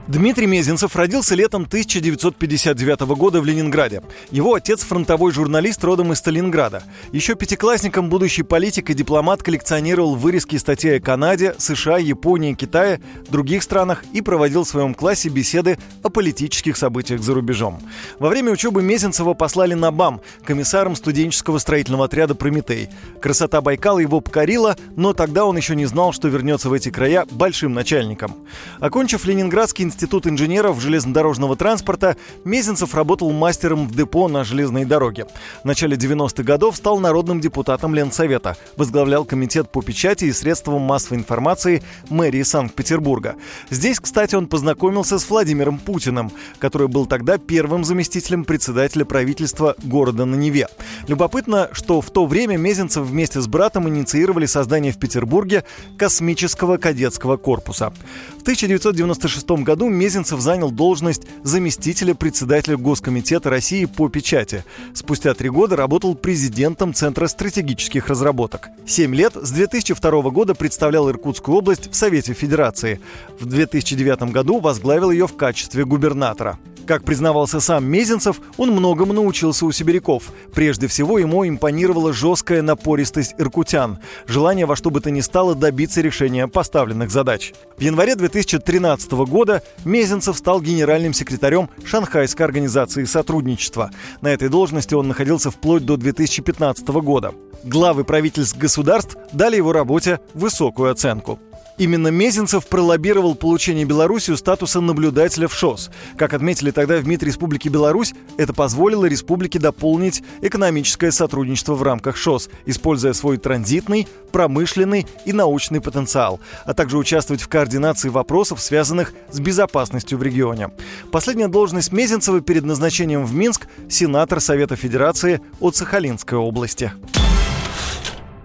Дмитрий 0.09 0.47
Мезенцев 0.47 0.95
родился 0.95 1.35
летом 1.35 1.65
1959 1.65 3.01
года 3.15 3.41
в 3.41 3.45
Ленинграде. 3.45 4.01
Его 4.31 4.55
отец– 4.55 4.81
фронтовой 4.83 5.31
журналист 5.31 5.83
родом 5.83 6.11
из 6.13 6.17
Сталинграда. 6.17 6.81
Еще 7.11 7.35
пятиклассником 7.35 8.09
будущий 8.09 8.41
политик 8.41 8.89
и 8.89 8.95
дипломат 8.95 9.43
коллекционировал 9.43 10.15
вырезки 10.15 10.55
статей 10.55 10.97
о 10.97 10.99
Канаде, 10.99 11.53
США, 11.59 11.99
Японии, 11.99 12.55
Китае, 12.55 13.01
других 13.29 13.61
странах 13.61 14.03
и 14.11 14.21
проводил 14.21 14.63
в 14.63 14.67
своем 14.67 14.95
классе 14.95 15.29
беседы 15.29 15.77
о 16.01 16.09
политических 16.09 16.75
событиях 16.75 17.21
за 17.21 17.35
рубежом. 17.35 17.79
Во 18.17 18.29
время 18.29 18.51
учебы 18.51 18.81
Мезенцева 18.81 19.35
послали 19.35 19.75
на 19.75 19.91
БАМ, 19.91 20.21
комиссаром 20.43 20.95
студенческого 20.95 21.59
строительного 21.59 22.05
отряда 22.05 22.33
«Прометей». 22.33 22.89
Красота 23.21 23.61
Байкала 23.61 23.99
его 23.99 24.21
покорила, 24.21 24.75
но 24.95 25.13
тогда 25.13 25.45
он 25.45 25.55
еще 25.55 25.75
не 25.75 25.85
знал, 25.85 26.13
что 26.13 26.29
вернется 26.29 26.67
в 26.69 26.73
эти 26.73 26.89
края 26.89 27.27
большим 27.29 27.75
начальником. 27.75 28.33
Окончив 28.79 29.23
Ленинградский 29.25 29.85
институт 29.85 29.98
Институт 29.99 30.27
инженеров 30.27 30.79
железнодорожного 30.79 31.57
транспорта, 31.57 32.15
Мезенцев 32.45 32.95
работал 32.95 33.31
мастером 33.31 33.85
в 33.85 33.93
депо 33.93 34.29
на 34.29 34.45
железной 34.45 34.85
дороге. 34.85 35.27
В 35.61 35.65
начале 35.65 35.97
90-х 35.97 36.41
годов 36.41 36.77
стал 36.77 36.99
народным 37.01 37.41
депутатом 37.41 37.93
Ленсовета, 37.93 38.55
возглавлял 38.77 39.25
комитет 39.25 39.69
по 39.69 39.81
печати 39.81 40.23
и 40.23 40.31
средствам 40.31 40.83
массовой 40.83 41.17
информации 41.17 41.83
мэрии 42.09 42.43
Санкт-Петербурга. 42.43 43.35
Здесь, 43.69 43.99
кстати, 43.99 44.35
он 44.35 44.47
познакомился 44.47 45.19
с 45.19 45.29
Владимиром 45.29 45.77
Путиным, 45.77 46.31
который 46.59 46.87
был 46.87 47.05
тогда 47.05 47.37
первым 47.37 47.83
заместителем 47.83 48.45
председателя 48.45 49.03
правительства 49.03 49.75
города 49.83 50.23
на 50.23 50.35
Неве. 50.35 50.69
Любопытно, 51.09 51.67
что 51.73 51.99
в 51.99 52.09
то 52.09 52.25
время 52.25 52.55
Мезенцев 52.55 53.05
вместе 53.05 53.41
с 53.41 53.47
братом 53.47 53.89
инициировали 53.89 54.45
создание 54.45 54.93
в 54.93 54.97
Петербурге 54.97 55.65
космического 55.97 56.77
кадетского 56.77 57.35
корпуса. 57.35 57.91
В 58.39 58.41
1996 58.41 59.49
году 59.63 59.89
Мезенцев 59.89 60.39
занял 60.39 60.71
должность 60.71 61.23
заместителя 61.43 62.15
председателя 62.15 62.77
Госкомитета 62.77 63.49
России 63.49 63.83
по 63.83 64.07
печати. 64.07 64.63
Спустя 64.93 65.33
три 65.33 65.49
года 65.49 65.75
работал 65.75 66.15
президентом 66.15 66.93
Центра 66.93 67.27
стратегических 67.27 68.07
разработок. 68.07 68.69
Семь 68.87 69.13
лет 69.13 69.33
с 69.35 69.51
2002 69.51 70.21
года 70.29 70.55
представлял 70.55 71.09
Иркутскую 71.09 71.57
область 71.57 71.91
в 71.91 71.95
Совете 71.95 72.31
Федерации. 72.31 73.01
В 73.41 73.45
2009 73.45 74.31
году 74.31 74.59
возглавил 74.59 75.11
ее 75.11 75.27
в 75.27 75.35
качестве 75.35 75.83
губернатора. 75.83 76.57
Как 76.89 77.03
признавался 77.03 77.59
сам 77.59 77.85
Мезенцев, 77.85 78.41
он 78.57 78.71
многому 78.71 79.13
научился 79.13 79.63
у 79.67 79.71
сибиряков. 79.71 80.31
Прежде 80.55 80.87
всего, 80.87 81.19
ему 81.19 81.47
импонировала 81.47 82.13
жесткая 82.13 82.63
напористость 82.63 83.35
иркутян, 83.37 83.99
желание 84.25 84.65
во 84.65 84.75
что 84.75 84.89
бы 84.89 84.99
то 84.99 85.11
ни 85.11 85.21
стало 85.21 85.53
добиться 85.53 86.01
решения 86.01 86.47
поставленных 86.47 87.11
задач. 87.11 87.53
В 87.77 87.81
январе 87.81 88.15
2013 88.29 89.11
года 89.27 89.63
Мезенцев 89.85 90.37
стал 90.37 90.61
генеральным 90.61 91.13
секретарем 91.13 91.69
Шанхайской 91.83 92.45
организации 92.45 93.03
сотрудничества. 93.05 93.89
На 94.21 94.27
этой 94.27 94.49
должности 94.49 94.93
он 94.93 95.07
находился 95.07 95.49
вплоть 95.49 95.83
до 95.83 95.97
2015 95.97 96.87
года. 96.87 97.33
Главы 97.63 98.03
правительств 98.03 98.57
государств 98.57 99.17
дали 99.33 99.55
его 99.57 99.73
работе 99.73 100.19
высокую 100.33 100.91
оценку. 100.91 101.39
Именно 101.79 102.09
Мезенцев 102.09 102.67
пролоббировал 102.67 103.35
получение 103.35 103.85
Беларусью 103.85 104.35
статуса 104.35 104.81
наблюдателя 104.81 105.47
в 105.47 105.53
ШОС. 105.53 105.89
Как 106.17 106.33
отметили 106.33 106.71
тогда 106.71 106.97
в 106.97 107.07
МИД 107.07 107.23
Республики 107.23 107.69
Беларусь, 107.69 108.13
это 108.35 108.53
позволило 108.53 109.05
республике 109.05 109.59
дополнить 109.59 110.21
экономическое 110.41 111.09
сотрудничество 111.09 111.75
в 111.75 111.83
рамках 111.83 112.17
ШОС, 112.17 112.49
используя 112.65 113.13
свой 113.13 113.37
транзитный, 113.37 114.09
промышленный 114.33 115.07
и 115.23 115.31
научный 115.31 115.79
потенциал, 115.79 116.41
а 116.65 116.73
также 116.73 116.97
участвовать 116.97 117.41
в 117.41 117.47
координации 117.47 118.09
вопросов, 118.09 118.59
связанных 118.59 119.13
с 119.31 119.39
безопасностью 119.39 120.17
в 120.17 120.23
регионе. 120.23 120.71
Последняя 121.13 121.47
должность 121.47 121.93
Мезенцева 121.93 122.41
перед 122.41 122.65
назначением 122.65 123.23
в 123.23 123.33
Минск– 123.33 123.67
сенатор 123.89 124.41
Совета 124.41 124.75
Федерации 124.75 125.39
от 125.61 125.77
Сахалинской 125.77 126.37
области. 126.37 126.91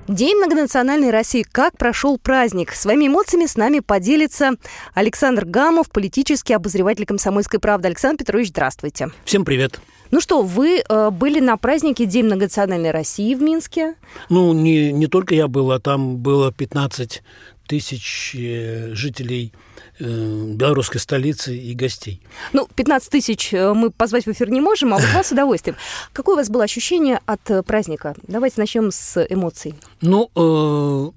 День 0.09 0.37
многонациональной 0.37 1.11
России. 1.11 1.47
Как 1.51 1.79
прошел 1.79 2.19
праздник? 2.19 2.73
Своими 2.73 3.07
эмоциями 3.07 3.47
с 3.47 3.57
нами 3.57 3.81
поделится 3.81 4.51
Александр 4.93 5.47
Гамов, 5.47 5.91
политический 5.91 6.53
обозреватель 6.53 7.07
«Комсомольской 7.07 7.59
правды». 7.59 7.89
Александр 7.89 8.19
Петрович, 8.19 8.49
здравствуйте. 8.49 9.09
Всем 9.25 9.47
привет. 9.47 9.81
Ну 10.11 10.21
что, 10.21 10.43
вы 10.43 10.83
э, 10.87 11.11
были 11.11 11.41
на 11.41 11.57
празднике 11.57 12.05
День 12.05 12.27
многонациональной 12.27 12.91
России 12.91 13.35
в 13.35 13.41
Минске? 13.41 13.95
Ну, 14.29 14.53
не, 14.53 14.93
не 14.93 15.07
только 15.07 15.35
я 15.35 15.49
был, 15.49 15.73
а 15.73 15.81
там 15.81 16.19
было 16.19 16.53
15 16.53 17.23
тысяч 17.67 18.35
э, 18.35 18.95
жителей 18.95 19.53
Э, 20.01 20.53
белорусской 20.55 21.01
столицы 21.01 21.57
и 21.57 21.73
гостей. 21.73 22.21
Ну, 22.53 22.67
15 22.75 23.11
тысяч 23.11 23.55
э, 23.55 23.73
мы 23.75 23.91
позвать 23.91 24.27
в 24.27 24.29
эфир 24.29 24.51
не 24.51 24.61
можем, 24.61 24.93
а 24.93 24.99
вот 24.99 25.07
вас 25.15 25.29
с 25.29 25.33
удовольствием. 25.33 25.77
Какое 26.13 26.35
у 26.35 26.39
вас 26.39 26.51
было 26.51 26.65
ощущение 26.65 27.21
от 27.27 27.65
праздника? 27.65 28.17
Давайте 28.27 28.57
начнем 28.59 28.91
с 28.91 29.25
эмоций. 29.31 29.77
Ну, 30.01 31.15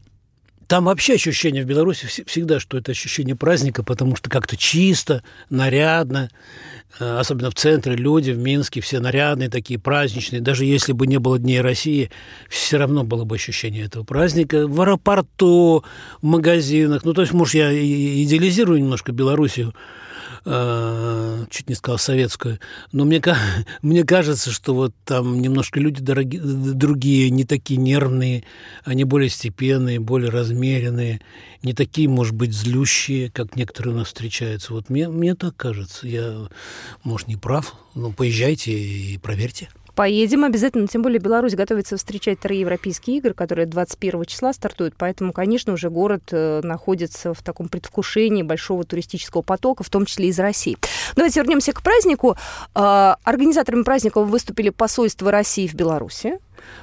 там 0.67 0.85
вообще 0.85 1.13
ощущение 1.13 1.63
в 1.63 1.67
Беларуси 1.67 2.07
всегда, 2.25 2.59
что 2.59 2.77
это 2.77 2.91
ощущение 2.91 3.35
праздника, 3.35 3.83
потому 3.83 4.15
что 4.15 4.29
как-то 4.29 4.57
чисто, 4.57 5.23
нарядно, 5.49 6.29
Э, 6.99 7.19
особенно 7.19 7.51
в 7.51 7.55
центре, 7.55 7.95
люди 7.95 8.31
в 8.31 8.39
Минске 8.39 8.81
все 8.81 8.99
нарядные, 8.99 9.49
такие 9.49 9.79
праздничные. 9.79 10.41
Даже 10.41 10.65
если 10.65 10.93
бы 10.93 11.05
не 11.05 11.19
было 11.19 11.37
Дней 11.37 11.61
России, 11.61 12.09
все 12.49 12.77
равно 12.77 13.03
было 13.03 13.23
бы 13.23 13.35
ощущение 13.35 13.85
этого 13.85 14.03
праздника. 14.03 14.67
В 14.67 14.81
аэропорту, 14.81 15.83
в 16.21 16.25
магазинах. 16.25 17.03
Ну, 17.03 17.13
то 17.13 17.21
есть, 17.21 17.33
может, 17.33 17.55
я 17.55 17.71
идеализирую 17.73 18.79
немножко 18.79 19.11
Белоруссию, 19.11 19.75
Э, 20.45 21.45
чуть 21.49 21.69
не 21.69 21.75
сказал 21.75 21.97
советскую, 21.97 22.59
но 22.91 23.05
мне, 23.05 23.21
мне 23.81 24.03
кажется, 24.03 24.51
что 24.51 24.73
вот 24.73 24.93
там 25.05 25.41
немножко 25.41 25.79
люди 25.79 26.01
дорогие, 26.01 26.41
другие, 26.41 27.29
не 27.29 27.43
такие 27.43 27.77
нервные, 27.77 28.43
они 28.83 29.03
более 29.03 29.29
степенные, 29.29 29.99
более 29.99 30.29
размеренные, 30.29 31.21
не 31.63 31.73
такие, 31.73 32.07
может 32.07 32.33
быть, 32.33 32.53
злющие, 32.53 33.29
как 33.29 33.55
некоторые 33.55 33.93
у 33.93 33.97
нас 33.97 34.07
встречаются. 34.07 34.73
Вот 34.73 34.89
мне, 34.89 35.09
мне 35.09 35.35
так 35.35 35.55
кажется. 35.55 36.07
Я, 36.07 36.47
может, 37.03 37.27
не 37.27 37.35
прав, 37.35 37.75
но 37.95 38.11
поезжайте 38.11 38.71
и 38.71 39.17
проверьте. 39.17 39.69
Поедем 39.97 40.43
обязательно, 40.43 40.85
тем 40.87 41.01
более 41.01 41.17
Беларусь 41.19 41.55
готовится 41.55 41.97
встречать 41.97 42.37
вторые 42.37 42.61
европейские 42.61 43.17
игры, 43.17 43.33
которые 43.33 43.65
21 43.65 44.25
числа 44.25 44.53
стартуют, 44.53 44.93
поэтому, 44.95 45.33
конечно, 45.33 45.73
уже 45.73 45.89
город 45.89 46.21
э, 46.29 46.61
находится 46.63 47.33
в 47.33 47.41
таком 47.41 47.67
предвкушении 47.67 48.43
большого 48.43 48.83
туристического 48.83 49.41
потока, 49.41 49.83
в 49.83 49.89
том 49.89 50.05
числе 50.05 50.27
из 50.27 50.37
России. 50.37 50.77
Давайте 51.15 51.39
вернемся 51.39 51.73
к 51.73 51.81
празднику. 51.81 52.37
А, 52.75 53.17
организаторами 53.23 53.81
праздника 53.81 54.21
выступили 54.21 54.69
посольство 54.69 55.31
России 55.31 55.65
в 55.65 55.73
Беларуси. 55.73 56.37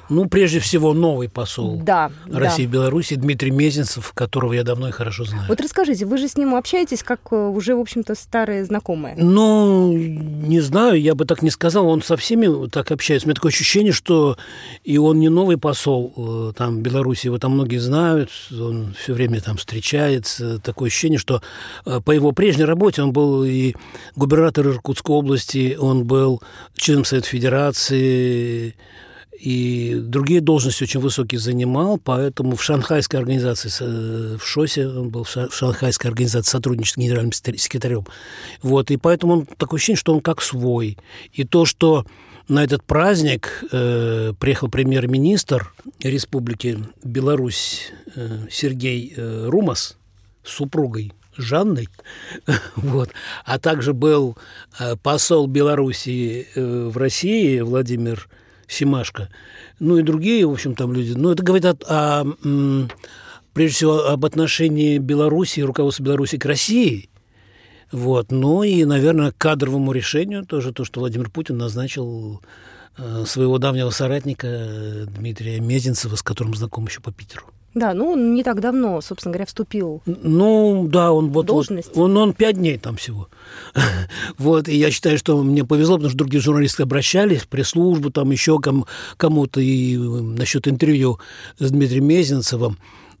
Ну, 0.09 0.27
прежде 0.27 0.59
всего, 0.59 0.93
новый 0.93 1.29
посол 1.29 1.81
да, 1.83 2.11
России 2.31 2.63
да. 2.65 2.69
в 2.69 2.71
Беларуси 2.71 3.15
Дмитрий 3.15 3.51
Мезенцев, 3.51 4.13
которого 4.13 4.53
я 4.53 4.63
давно 4.63 4.89
и 4.89 4.91
хорошо 4.91 5.25
знаю. 5.25 5.45
Вот 5.47 5.59
расскажите, 5.61 6.05
вы 6.05 6.17
же 6.17 6.27
с 6.27 6.37
ним 6.37 6.53
общаетесь 6.55 7.01
как 7.01 7.19
э, 7.31 7.35
уже, 7.35 7.75
в 7.75 7.79
общем-то, 7.79 8.13
старые 8.15 8.65
знакомые? 8.65 9.15
Ну, 9.17 9.91
не 9.91 10.59
знаю, 10.59 11.01
я 11.01 11.15
бы 11.15 11.25
так 11.25 11.41
не 11.41 11.49
сказал. 11.49 11.87
Он 11.87 12.01
со 12.01 12.17
всеми 12.17 12.67
так 12.69 12.91
общается. 12.91 13.25
У 13.25 13.29
меня 13.29 13.35
такое 13.35 13.51
ощущение, 13.51 13.93
что 13.93 14.37
и 14.83 14.97
он 14.97 15.19
не 15.19 15.29
новый 15.29 15.57
посол 15.57 16.13
э, 16.15 16.53
там 16.55 16.81
Беларуси, 16.81 17.27
его 17.27 17.39
там 17.39 17.53
многие 17.53 17.77
знают, 17.77 18.29
он 18.51 18.93
все 18.99 19.13
время 19.13 19.41
там 19.41 19.57
встречается. 19.57 20.59
Такое 20.59 20.87
ощущение, 20.87 21.17
что 21.17 21.41
э, 21.85 21.99
по 21.99 22.11
его 22.11 22.31
прежней 22.31 22.65
работе 22.65 23.01
он 23.01 23.11
был 23.11 23.43
и 23.43 23.73
губернатор 24.15 24.67
Иркутской 24.67 25.15
области, 25.15 25.77
он 25.79 26.05
был 26.05 26.41
членом 26.75 27.05
Совета 27.05 27.27
Федерации, 27.27 28.75
и 29.39 29.95
другие 29.95 30.41
должности 30.41 30.83
очень 30.83 30.99
высокие 30.99 31.39
занимал, 31.39 31.97
поэтому 31.97 32.55
в 32.55 32.63
шанхайской 32.63 33.19
организации, 33.19 33.69
в 34.37 34.43
ШОСе 34.43 34.87
он 34.87 35.09
был 35.09 35.23
в 35.23 35.29
шанхайской 35.29 36.09
организации 36.09 36.51
сотрудничества 36.51 37.01
с 37.01 37.03
генеральным 37.03 37.31
секретарем. 37.31 38.05
Вот, 38.61 38.91
и 38.91 38.97
поэтому 38.97 39.33
он 39.33 39.45
такое 39.45 39.77
ощущение, 39.77 39.99
что 39.99 40.13
он 40.13 40.21
как 40.21 40.41
свой. 40.41 40.97
И 41.33 41.43
то, 41.43 41.65
что 41.65 42.05
на 42.47 42.63
этот 42.63 42.83
праздник 42.83 43.63
э, 43.71 44.33
приехал 44.39 44.69
премьер-министр 44.69 45.73
Республики 46.01 46.79
Беларусь 47.03 47.91
э, 48.15 48.47
Сергей 48.51 49.13
э, 49.15 49.47
Румас 49.49 49.97
с 50.43 50.51
супругой 50.51 51.11
Жанной, 51.37 51.89
вот, 52.77 53.09
а 53.43 53.59
также 53.59 53.93
был 53.93 54.37
э, 54.79 54.95
посол 54.95 55.47
Беларуси 55.47 56.47
э, 56.55 56.87
в 56.87 56.95
России 56.97 57.59
Владимир 57.59 58.29
Симашко, 58.67 59.29
ну 59.79 59.97
и 59.97 60.03
другие, 60.03 60.45
в 60.45 60.51
общем, 60.51 60.75
там 60.75 60.93
люди. 60.93 61.13
Ну, 61.15 61.31
это 61.31 61.43
говорит 61.43 61.65
о, 61.65 61.75
о, 61.87 62.87
прежде 63.53 63.75
всего 63.75 64.05
об 64.07 64.25
отношении 64.25 64.97
Беларуси, 64.97 65.61
руководства 65.61 66.03
Беларуси 66.03 66.37
к 66.37 66.45
России. 66.45 67.09
Вот. 67.91 68.31
Ну 68.31 68.63
и, 68.63 68.83
наверное, 68.83 69.31
к 69.31 69.37
кадровому 69.37 69.91
решению 69.91 70.45
тоже 70.45 70.73
то, 70.73 70.83
что 70.83 70.99
Владимир 70.99 71.29
Путин 71.29 71.57
назначил 71.57 72.41
э, 72.97 73.23
своего 73.25 73.57
давнего 73.57 73.91
соратника 73.91 75.05
Дмитрия 75.07 75.59
Мезенцева, 75.59 76.15
с 76.15 76.21
которым 76.23 76.55
знаком 76.55 76.85
еще 76.85 76.99
по 76.99 77.11
Питеру. 77.11 77.45
Да, 77.75 77.93
ну 77.93 78.11
он 78.11 78.33
не 78.33 78.43
так 78.43 78.61
давно, 78.61 79.01
собственно 79.01 79.33
говоря, 79.33 79.45
вступил. 79.45 80.01
Ну, 80.05 80.87
да, 80.89 81.11
он 81.11 81.29
вот, 81.29 81.45
должность. 81.45 81.89
вот 81.93 82.05
он, 82.05 82.17
он 82.17 82.33
пять 82.33 82.55
дней 82.55 82.77
там 82.77 82.95
всего. 82.95 83.27
вот, 84.37 84.69
и 84.69 84.77
я 84.77 84.91
считаю, 84.91 85.17
что 85.17 85.43
мне 85.43 85.65
повезло, 85.65 85.95
потому 85.95 86.09
что 86.09 86.17
другие 86.17 86.41
журналисты 86.41 86.83
обращались, 86.83 87.43
пресс-службу, 87.43 88.11
там 88.11 88.31
еще 88.31 88.59
кому- 88.59 88.87
кому-то 89.17 89.59
и 89.59 89.97
насчет 89.97 90.69
интервью 90.69 91.19
с 91.59 91.69
Дмитрием 91.69 92.07
Мезенцевым. 92.07 92.77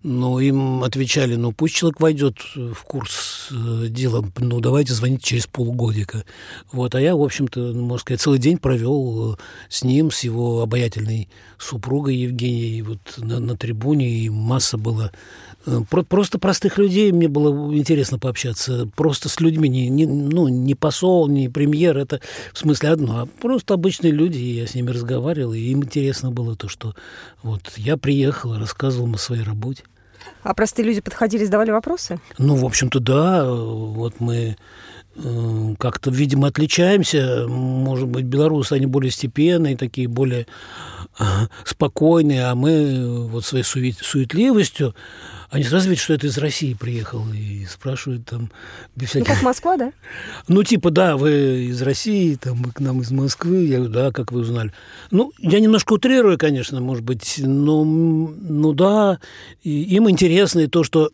Ну, 0.07 0.37
им 0.37 0.83
отвечали, 0.83 1.33
ну, 1.33 1.51
пусть 1.51 1.73
человек 1.73 1.99
войдет 1.99 2.37
в 2.55 2.83
курс 2.83 3.49
э, 3.49 3.87
дела, 3.87 4.23
ну, 4.37 4.59
давайте 4.59 4.93
звонить 4.93 5.23
через 5.23 5.47
полгодика. 5.47 6.25
Вот, 6.71 6.93
а 6.93 7.01
я, 7.01 7.15
в 7.15 7.23
общем-то, 7.23 7.59
ну, 7.59 7.85
можно 7.85 8.01
сказать, 8.01 8.21
целый 8.21 8.37
день 8.37 8.59
провел 8.59 9.33
э, 9.33 9.37
с 9.67 9.83
ним, 9.83 10.11
с 10.11 10.19
его 10.19 10.61
обаятельной 10.61 11.27
супругой 11.57 12.17
Евгенией, 12.17 12.83
вот 12.83 12.99
на, 13.17 13.39
на 13.39 13.57
трибуне, 13.57 14.07
и 14.07 14.29
масса 14.29 14.77
было 14.77 15.11
э, 15.65 15.81
Просто 16.07 16.37
простых 16.37 16.77
людей 16.77 17.11
мне 17.11 17.27
было 17.27 17.75
интересно 17.75 18.19
пообщаться. 18.19 18.87
Просто 18.95 19.27
с 19.27 19.39
людьми, 19.39 19.67
не, 19.69 19.89
не, 19.89 20.05
ну, 20.05 20.47
не 20.49 20.75
посол, 20.75 21.27
не 21.27 21.49
премьер, 21.49 21.97
это 21.97 22.21
в 22.53 22.59
смысле 22.59 22.89
одно, 22.89 23.21
а 23.21 23.25
просто 23.25 23.73
обычные 23.73 24.11
люди, 24.11 24.37
и 24.37 24.59
я 24.59 24.67
с 24.67 24.75
ними 24.75 24.91
разговаривал, 24.91 25.53
и 25.53 25.61
им 25.61 25.83
интересно 25.83 26.29
было 26.29 26.55
то, 26.55 26.67
что 26.67 26.93
вот 27.41 27.73
я 27.77 27.97
приехал, 27.97 28.55
рассказывал 28.55 29.07
им 29.07 29.15
о 29.15 29.17
своей 29.17 29.41
работе. 29.41 29.81
А 30.43 30.53
простые 30.53 30.85
люди 30.85 31.01
подходили, 31.01 31.45
задавали 31.45 31.71
вопросы? 31.71 32.19
Ну, 32.37 32.55
в 32.55 32.65
общем-то, 32.65 32.99
да. 32.99 33.45
Вот 33.49 34.19
мы 34.19 34.57
э, 35.15 35.75
как-то, 35.79 36.11
видимо, 36.11 36.47
отличаемся. 36.47 37.45
Может 37.47 38.07
быть, 38.07 38.25
белорусы, 38.25 38.73
они 38.73 38.85
более 38.85 39.11
степенные, 39.11 39.77
такие 39.77 40.07
более 40.07 40.47
э, 41.19 41.23
спокойные, 41.63 42.45
а 42.45 42.55
мы 42.55 43.27
вот 43.27 43.45
своей 43.45 43.63
суетливостью 43.63 44.95
они 45.49 45.63
сразу 45.63 45.89
видят, 45.89 46.03
что 46.03 46.13
это 46.13 46.27
из 46.27 46.37
России 46.37 46.73
приехал 46.73 47.23
и 47.33 47.65
спрашивают 47.65 48.25
там... 48.25 48.51
Без 48.95 49.09
всяких... 49.09 49.27
Ну, 49.27 49.33
как 49.33 49.43
Москва, 49.43 49.77
да? 49.77 49.91
Ну, 50.47 50.63
типа, 50.63 50.89
да, 50.91 51.17
вы 51.17 51.65
из 51.65 51.81
России, 51.81 52.35
там, 52.35 52.57
мы 52.57 52.71
к 52.71 52.79
нам 52.79 53.01
из 53.01 53.11
Москвы. 53.11 53.65
Я 53.65 53.77
говорю, 53.77 53.93
да, 53.93 54.11
как 54.11 54.31
вы 54.31 54.41
узнали? 54.41 54.71
Ну, 55.11 55.31
я 55.39 55.59
немножко 55.59 55.93
утрирую, 55.93 56.37
конечно, 56.37 56.81
может 56.81 57.03
быть, 57.03 57.35
но, 57.37 57.83
ну 57.83 58.73
да, 58.73 59.19
и 59.63 59.83
им 59.95 60.09
интересно 60.09 60.61
и 60.61 60.67
то, 60.67 60.83
что 60.83 61.11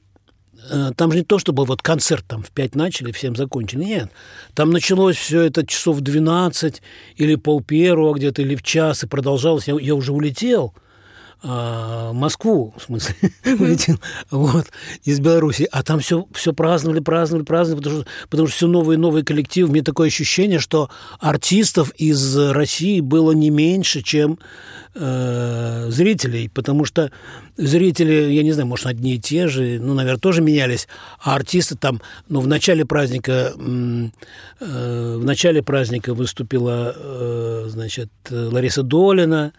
э, 0.70 0.91
там 0.96 1.12
же 1.12 1.20
не 1.20 1.26
то, 1.26 1.38
чтобы 1.38 1.65
вот 1.65 1.82
концерт 1.82 2.26
там 2.28 2.41
в 2.41 2.52
пять 2.52 2.76
начали, 2.76 3.12
всем 3.12 3.36
закончили. 3.36 3.84
Нет. 3.84 4.12
Там 4.54 4.72
началось 4.72 5.17
все 5.17 5.41
это 5.41 5.65
часов 5.65 5.98
в 5.98 6.02
12 6.02 6.82
или 7.17 7.36
пол 7.36 7.62
первого 7.62 8.13
где-то, 8.13 8.41
или 8.41 8.56
в 8.56 8.63
час, 8.63 9.04
и 9.04 9.08
продолжалось. 9.08 9.67
Я, 9.67 9.78
я 9.80 9.96
уже 9.96 10.13
улетел. 10.13 10.74
А, 11.43 12.13
Москву, 12.13 12.71
в 12.77 12.84
смысле, 12.84 13.15
улетел, 13.45 13.99
вот, 14.30 14.67
из 15.04 15.19
Беларуси, 15.19 15.67
а 15.71 15.82
там 15.82 15.99
все, 15.99 16.27
все 16.34 16.54
праздновали, 16.54 16.99
праздновали, 16.99 17.45
праздновали, 17.45 17.82
потому 17.82 18.01
что, 18.01 18.08
потому 18.30 18.47
что 18.47 18.58
все 18.58 18.67
новые 18.67 18.97
и 18.97 18.99
новые 18.99 19.25
коллективы. 19.25 19.71
Мне 19.71 19.82
такое 19.82 20.10
ощущение, 20.10 20.60
что 20.60 20.91
артистов 21.19 21.93
из 21.97 22.38
России 22.38 22.99
было 22.99 23.32
не 23.32 23.49
меньше, 23.49 24.04
чем 24.04 24.38
э, 24.93 25.88
зрителей, 25.89 26.47
потому 26.47 26.86
что 26.86 27.12
зрители, 27.58 28.32
я 28.32 28.43
не 28.43 28.51
знаю, 28.51 28.67
может, 28.67 28.86
одни 28.86 29.15
и 29.15 29.19
те 29.19 29.47
же, 29.47 29.80
ну, 29.82 29.95
наверное, 29.95 30.19
тоже 30.19 30.43
менялись, 30.43 30.88
а 31.19 31.34
артисты 31.34 31.75
там, 31.75 32.01
ну, 32.30 32.39
в 32.41 32.47
начале 32.47 32.86
праздника, 32.86 33.54
э, 33.56 35.17
в 35.17 35.25
начале 35.25 35.63
праздника 35.63 36.13
выступила, 36.13 36.93
э, 36.95 37.65
значит, 37.67 38.10
Лариса 38.30 38.84
Долина, 38.84 39.54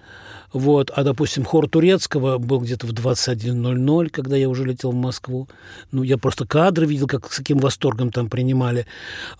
вот. 0.52 0.90
А, 0.94 1.02
допустим, 1.02 1.44
хор 1.44 1.68
турецкого 1.68 2.38
был 2.38 2.60
где-то 2.60 2.86
в 2.86 2.92
21.00, 2.92 4.08
когда 4.10 4.36
я 4.36 4.48
уже 4.48 4.64
летел 4.64 4.92
в 4.92 4.96
Москву. 4.96 5.48
Ну, 5.90 6.02
я 6.02 6.18
просто 6.18 6.46
кадры 6.46 6.86
видел, 6.86 7.06
как 7.06 7.32
с 7.32 7.38
каким 7.38 7.58
восторгом 7.58 8.10
там 8.10 8.28
принимали. 8.28 8.86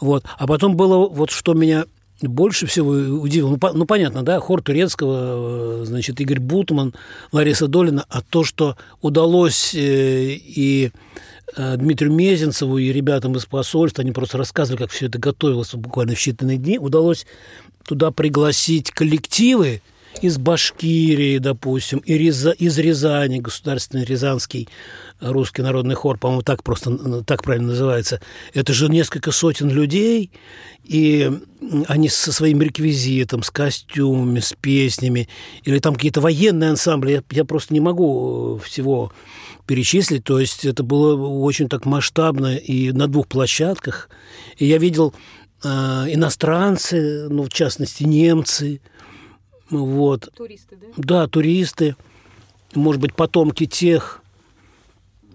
Вот. 0.00 0.24
А 0.38 0.46
потом 0.46 0.76
было, 0.76 1.08
вот 1.08 1.30
что 1.30 1.54
меня 1.54 1.84
больше 2.20 2.66
всего 2.66 2.90
удивил, 2.90 3.50
ну, 3.50 3.58
по, 3.58 3.72
ну 3.72 3.84
понятно, 3.84 4.22
да, 4.22 4.38
хор 4.40 4.62
турецкого, 4.62 5.82
э, 5.82 5.84
значит, 5.86 6.20
Игорь 6.20 6.38
Бутман, 6.38 6.94
Лариса 7.32 7.66
Долина, 7.66 8.04
а 8.08 8.22
то, 8.22 8.44
что 8.44 8.76
удалось 9.00 9.74
э, 9.74 10.36
и 10.38 10.92
э, 11.56 11.76
Дмитрию 11.76 12.12
Мезенцеву 12.12 12.78
и 12.78 12.92
ребятам 12.92 13.36
из 13.36 13.46
посольства, 13.46 14.02
они 14.02 14.12
просто 14.12 14.38
рассказывали, 14.38 14.82
как 14.82 14.90
все 14.90 15.06
это 15.06 15.18
готовилось 15.18 15.74
буквально 15.74 16.14
в 16.14 16.18
считанные 16.18 16.56
дни, 16.56 16.78
удалось 16.78 17.26
туда 17.84 18.12
пригласить 18.12 18.90
коллективы, 18.90 19.82
из 20.20 20.38
Башкирии, 20.38 21.38
допустим, 21.38 21.98
из 22.00 22.78
Рязани, 22.78 23.38
Государственный 23.38 24.04
Рязанский 24.04 24.68
русский 25.20 25.62
народный 25.62 25.94
хор, 25.94 26.18
по-моему, 26.18 26.42
так 26.42 26.62
просто, 26.62 27.22
так 27.24 27.42
правильно 27.42 27.68
называется. 27.68 28.20
Это 28.54 28.72
же 28.72 28.88
несколько 28.88 29.30
сотен 29.30 29.70
людей, 29.70 30.30
и 30.84 31.30
они 31.86 32.08
со 32.08 32.32
своим 32.32 32.60
реквизитом, 32.60 33.42
с 33.42 33.50
костюмами, 33.50 34.40
с 34.40 34.52
песнями, 34.60 35.28
или 35.64 35.78
там 35.78 35.94
какие-то 35.94 36.20
военные 36.20 36.70
ансамбли, 36.70 37.12
я, 37.12 37.22
я 37.30 37.44
просто 37.44 37.72
не 37.72 37.80
могу 37.80 38.60
всего 38.64 39.12
перечислить, 39.66 40.24
то 40.24 40.40
есть 40.40 40.64
это 40.64 40.82
было 40.82 41.16
очень 41.28 41.68
так 41.68 41.86
масштабно 41.86 42.56
и 42.56 42.90
на 42.90 43.06
двух 43.06 43.28
площадках. 43.28 44.10
И 44.56 44.66
я 44.66 44.78
видел 44.78 45.14
э, 45.62 45.68
иностранцы, 45.68 47.28
ну, 47.28 47.44
в 47.44 47.48
частности, 47.48 48.02
немцы, 48.02 48.80
вот. 49.80 50.28
Туристы, 50.34 50.76
да? 50.76 50.86
Да, 50.96 51.26
туристы. 51.26 51.96
Может 52.74 53.00
быть, 53.00 53.14
потомки 53.14 53.66
тех 53.66 54.22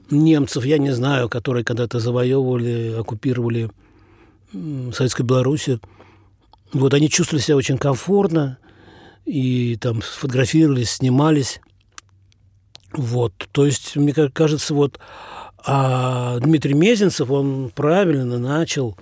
немцев, 0.09 0.65
я 0.65 0.77
не 0.77 0.91
знаю, 0.91 1.29
которые 1.29 1.63
когда-то 1.63 1.99
завоевывали, 1.99 2.95
оккупировали 2.97 3.69
Советскую 4.51 5.25
Белоруссию. 5.25 5.81
Вот 6.73 6.93
они 6.93 7.09
чувствовали 7.09 7.43
себя 7.43 7.57
очень 7.57 7.77
комфортно 7.77 8.57
и 9.25 9.75
там 9.77 10.01
сфотографировались, 10.01 10.91
снимались. 10.91 11.59
Вот, 12.93 13.33
то 13.51 13.65
есть, 13.65 13.95
мне 13.95 14.13
кажется, 14.13 14.73
вот 14.73 14.99
а 15.65 16.39
Дмитрий 16.39 16.73
Мезенцев, 16.73 17.29
он 17.29 17.71
правильно 17.75 18.39
начал 18.39 18.97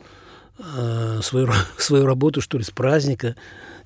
э, 0.58 1.20
свою, 1.22 1.50
свою 1.78 2.08
работу, 2.08 2.42
что 2.42 2.58
ли, 2.58 2.64
с 2.64 2.72
праздника 2.72 3.36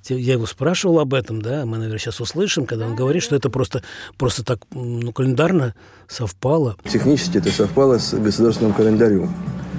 я 0.08 0.34
его 0.34 0.46
спрашивал 0.46 1.00
об 1.00 1.14
этом, 1.14 1.42
да, 1.42 1.66
мы, 1.66 1.78
наверное, 1.78 2.00
сейчас 2.00 2.20
услышим, 2.20 2.66
когда 2.66 2.86
он 2.86 2.96
говорит, 2.96 3.24
что 3.24 3.36
это 3.36 3.50
просто, 3.50 3.84
просто 4.18 4.44
так 4.44 4.60
ну, 4.72 5.12
календарно 5.12 5.76
совпало. 6.08 6.76
Технически 6.90 7.38
это 7.38 7.52
совпало 7.52 8.00
с 8.00 8.14
государственным 8.14 8.74
календарем. 8.74 9.30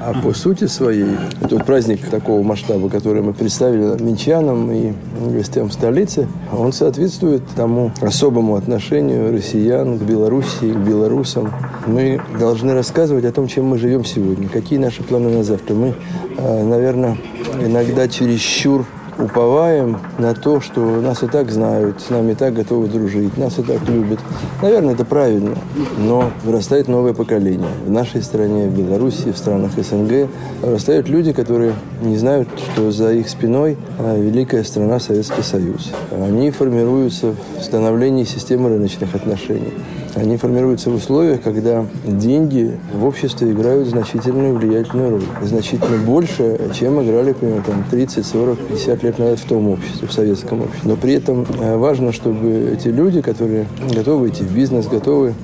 А 0.03 0.15
по 0.15 0.33
сути 0.33 0.67
своей, 0.67 1.15
это 1.43 1.59
праздник 1.59 2.09
такого 2.09 2.43
масштаба, 2.43 2.89
который 2.89 3.21
мы 3.21 3.35
представили 3.35 4.03
минчанам 4.03 4.73
и 4.73 4.95
гостям 5.31 5.71
столицы, 5.71 6.27
он 6.51 6.73
соответствует 6.73 7.43
тому 7.55 7.93
особому 8.01 8.57
отношению 8.57 9.31
россиян 9.31 9.99
к 9.99 10.03
Белоруссии, 10.03 10.73
к 10.73 10.77
белорусам. 10.79 11.53
Мы 11.87 12.19
должны 12.39 12.73
рассказывать 12.73 13.27
о 13.27 13.33
том, 13.33 13.47
чем 13.47 13.67
мы 13.67 13.77
живем 13.77 14.07
сегодня, 14.07 14.49
какие 14.49 14.79
наши 14.79 15.03
планы 15.03 15.29
на 15.29 15.45
завтра. 15.45 15.75
Мы, 15.75 15.95
а, 16.39 16.65
наверное, 16.65 17.19
иногда 17.61 18.09
чересчур 18.09 18.87
уповаем 19.21 19.99
на 20.19 20.35
то, 20.35 20.61
что 20.61 20.81
нас 21.01 21.23
и 21.23 21.27
так 21.27 21.51
знают, 21.51 22.01
с 22.01 22.11
нами 22.11 22.33
и 22.33 22.35
так 22.35 22.55
готовы 22.55 22.89
дружить, 22.89 23.37
нас 23.37 23.59
и 23.59 23.63
так 23.63 23.87
любят. 23.89 24.19
Наверное, 24.63 24.95
это 24.95 25.05
правильно, 25.05 25.57
но 25.99 26.31
вырастает 26.45 26.89
новое 26.89 27.13
поколение. 27.13 27.71
В 27.87 27.91
нашей 27.91 28.23
стране, 28.23 28.69
в 28.69 28.77
Беларуси, 28.77 29.33
в 29.33 29.39
странах 29.39 29.73
СНГ 29.77 30.29
вырастают 30.63 31.09
люди, 31.09 31.33
которые 31.33 31.75
не 32.03 32.17
знают, 32.17 32.49
что 32.73 32.91
за 32.91 33.13
их 33.13 33.29
спиной 33.29 33.77
а, 33.99 34.19
великая 34.19 34.65
страна 34.65 34.99
Советский 34.99 35.43
Союз. 35.43 35.91
Они 36.11 36.51
формируются 36.51 37.35
в 37.59 37.63
становлении 37.63 38.25
системы 38.25 38.71
рыночных 38.71 39.15
отношений. 39.15 39.75
Они 40.16 40.37
формируются 40.37 40.90
в 40.90 40.96
условиях, 40.96 41.42
когда 41.42 41.87
деньги 42.05 42.77
в 42.92 43.05
обществе 43.05 43.53
играют 43.53 43.87
значительную 43.88 44.57
влиятельную 44.57 45.11
роль. 45.11 45.23
Значительно 45.42 45.99
больше, 45.99 46.59
чем 46.75 47.01
играли, 47.03 47.33
примерно, 47.33 47.62
там, 47.62 47.85
30, 47.90 48.27
40, 48.27 48.59
50 48.59 49.03
лет 49.05 49.18
назад 49.18 49.38
в 49.38 49.44
том 49.44 49.68
обществе, 49.68 50.09
в 50.09 50.12
советском 50.12 50.62
обществе. 50.62 50.90
Но 50.90 50.96
при 50.96 51.12
этом 51.12 51.46
э, 51.61 51.77
важно, 51.77 52.12
чтобы 52.12 52.73
эти 52.77 52.88
люди, 52.88 53.20
которые 53.20 53.66
готовы 53.94 54.31
идти 54.31 54.42
в 54.42 54.53
бизнес, 54.53 54.88
готовы 54.88 55.35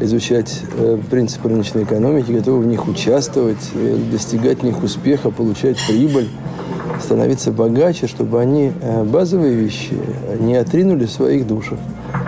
изучать 0.00 0.62
э, 0.78 0.98
принципы 1.10 1.50
рыночной 1.50 1.82
экономики, 1.82 2.32
готовы 2.32 2.62
в 2.62 2.66
них 2.66 2.88
участвовать, 2.88 3.70
э, 3.74 3.96
достигать 4.10 4.60
в 4.60 4.62
них 4.62 4.82
успеха, 4.82 5.30
получать 5.30 5.76
прибыль, 5.86 6.30
становиться 7.02 7.52
богаче, 7.52 8.06
чтобы 8.06 8.40
они 8.40 8.72
базовые 9.04 9.52
вещи 9.52 9.92
не 10.40 10.54
отринули 10.56 11.04
в 11.04 11.10
своих 11.10 11.46
душах 11.46 11.78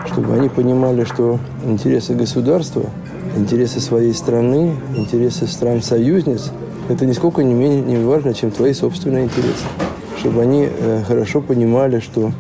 чтобы 0.07 0.35
они 0.35 0.49
понимали, 0.49 1.05
что 1.05 1.38
интересы 1.64 2.14
государства, 2.14 2.83
интересы 3.37 3.81
своей 3.81 4.14
страны, 4.14 4.75
интересы 4.97 5.47
стран-союзниц– 5.47 6.51
это 6.88 7.05
нисколько 7.05 7.42
не 7.42 7.53
менее 7.53 7.83
не 7.83 7.97
важно, 7.97 8.33
чем 8.33 8.51
твои 8.51 8.73
собственные 8.73 9.25
интересы. 9.25 9.64
Чтобы 10.19 10.42
они 10.42 10.69
э, 10.69 11.03
хорошо 11.07 11.40
понимали, 11.40 11.99
что 11.99 12.31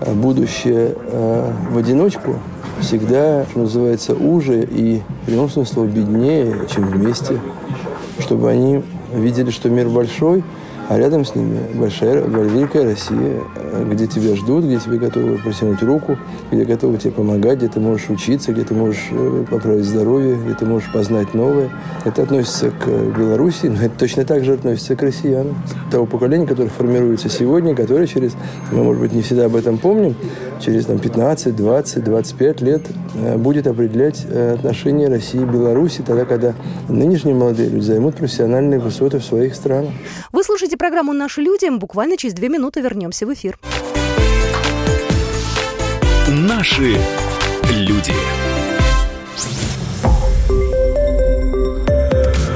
э, 0.00 0.12
будущее 0.12 0.94
э, 0.96 1.52
в 1.70 1.78
одиночку 1.78 2.34
всегда, 2.80 3.46
что 3.50 3.60
называется, 3.60 4.14
уже 4.14 4.62
и 4.64 5.00
в 5.22 5.26
прямом 5.26 5.48
смысле 5.48 5.84
беднее, 5.84 6.66
чем 6.74 6.86
вместе. 6.86 7.38
Чтобы 8.18 8.50
они 8.50 8.82
видели, 9.12 9.50
что 9.50 9.68
мир 9.68 9.88
большой– 9.88 10.42
а 10.88 10.98
рядом 10.98 11.24
с 11.24 11.34
ними 11.34 11.58
большая, 11.74 12.22
великая 12.22 12.84
Россия, 12.84 13.40
где 13.90 14.06
тебя 14.06 14.36
ждут, 14.36 14.64
где 14.64 14.78
тебе 14.78 14.98
готовы 14.98 15.38
протянуть 15.38 15.82
руку, 15.82 16.18
где 16.50 16.64
готовы 16.64 16.98
тебе 16.98 17.12
помогать, 17.12 17.58
где 17.58 17.68
ты 17.68 17.80
можешь 17.80 18.10
учиться, 18.10 18.52
где 18.52 18.64
ты 18.64 18.74
можешь 18.74 19.08
э, 19.10 19.44
поправить 19.50 19.84
здоровье, 19.84 20.36
где 20.36 20.54
ты 20.54 20.66
можешь 20.66 20.92
познать 20.92 21.32
новое. 21.34 21.70
Это 22.04 22.22
относится 22.22 22.70
к 22.70 22.86
Беларуси, 22.86 23.66
но 23.66 23.82
это 23.82 23.98
точно 23.98 24.24
так 24.24 24.44
же 24.44 24.52
относится 24.52 24.96
к 24.96 25.02
россиянам, 25.02 25.56
того 25.90 26.06
поколения, 26.06 26.46
которое 26.46 26.68
формируется 26.68 27.28
сегодня, 27.28 27.74
которое 27.74 28.06
через, 28.06 28.32
мы, 28.70 28.82
может 28.82 29.00
быть, 29.00 29.12
не 29.12 29.22
всегда 29.22 29.46
об 29.46 29.56
этом 29.56 29.78
помним, 29.78 30.14
через 30.60 30.86
там, 30.86 30.98
15, 30.98 31.54
20, 31.54 32.04
25 32.04 32.60
лет 32.60 32.82
э, 33.14 33.36
будет 33.36 33.66
определять 33.66 34.24
э, 34.28 34.54
отношения 34.54 35.08
России 35.08 35.40
и 35.40 35.44
Беларуси, 35.44 36.02
тогда, 36.06 36.24
когда 36.24 36.54
нынешние 36.88 37.34
молодые 37.34 37.68
люди 37.68 37.84
займут 37.84 38.16
профессиональные 38.16 38.80
высоты 38.80 39.18
в 39.18 39.24
своих 39.24 39.54
странах. 39.54 39.90
Вы 40.32 40.42
слушаете 40.42 40.73
программу 40.76 41.12
«Наши 41.12 41.40
люди». 41.40 41.68
Буквально 41.68 42.16
через 42.16 42.34
две 42.34 42.48
минуты 42.48 42.80
вернемся 42.80 43.26
в 43.26 43.32
эфир. 43.32 43.58
Наши 46.28 46.96
люди. 47.70 48.14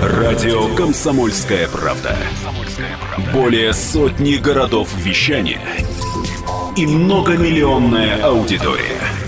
Радио 0.02 0.74
«Комсомольская 0.74 1.68
правда». 1.68 2.16
Более 3.33 3.72
сотни 3.72 4.37
городов 4.37 4.88
вещания– 4.96 5.61
и 6.78 6.87
многомиллионная 6.87 8.22
аудитория. 8.22 9.27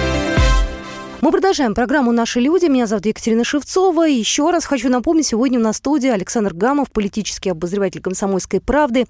Мы 1.21 1.31
продолжаем 1.31 1.75
программу 1.75 2.11
«Наши 2.11 2.39
люди». 2.39 2.65
Меня 2.65 2.87
зовут 2.87 3.05
Екатерина 3.05 3.43
Шевцова. 3.43 4.07
Еще 4.07 4.49
раз 4.49 4.65
хочу 4.65 4.89
напомнить, 4.89 5.27
сегодня 5.27 5.59
у 5.59 5.61
нас 5.61 5.75
в 5.75 5.77
студии 5.77 6.09
Александр 6.09 6.55
Гамов, 6.55 6.89
политический 6.89 7.51
обозреватель 7.51 8.01
«Комсомольской 8.01 8.59
правды». 8.59 9.05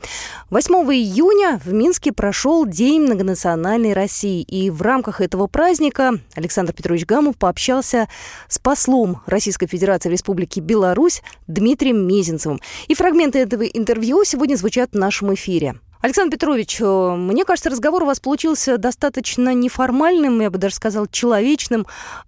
8 0.49 0.73
июня 0.93 1.61
в 1.63 1.71
Минске 1.71 2.11
прошел 2.11 2.65
День 2.65 3.03
многонациональной 3.03 3.93
России. 3.93 4.41
И 4.41 4.69
в 4.69 4.81
рамках 4.81 5.21
этого 5.21 5.47
праздника 5.47 6.19
Александр 6.35 6.73
Петрович 6.73 7.05
Гамов 7.05 7.37
пообщался 7.37 8.09
с 8.49 8.59
послом 8.59 9.21
Российской 9.25 9.67
Федерации 9.67 10.09
в 10.09 10.11
Республике 10.11 10.59
Беларусь 10.59 11.21
Дмитрием 11.47 12.05
Мезенцевым. 12.05 12.59
И 12.89 12.93
фрагменты 12.93 13.39
этого 13.39 13.63
интервью 13.63 14.25
сегодня 14.25 14.57
звучат 14.57 14.91
в 14.91 14.97
нашем 14.97 15.33
эфире. 15.33 15.79
Александр 16.01 16.31
Петрович, 16.31 16.81
э, 16.81 17.15
мне 17.15 17.45
кажется, 17.45 17.69
разговор 17.69 18.03
у 18.03 18.05
вас 18.07 18.19
получился 18.19 18.77
достаточно 18.77 19.53
неформальным, 19.53 20.41
я 20.41 20.49
бы 20.49 20.57
даже 20.57 20.75
сказал, 20.75 21.05
человечным. 21.07 21.85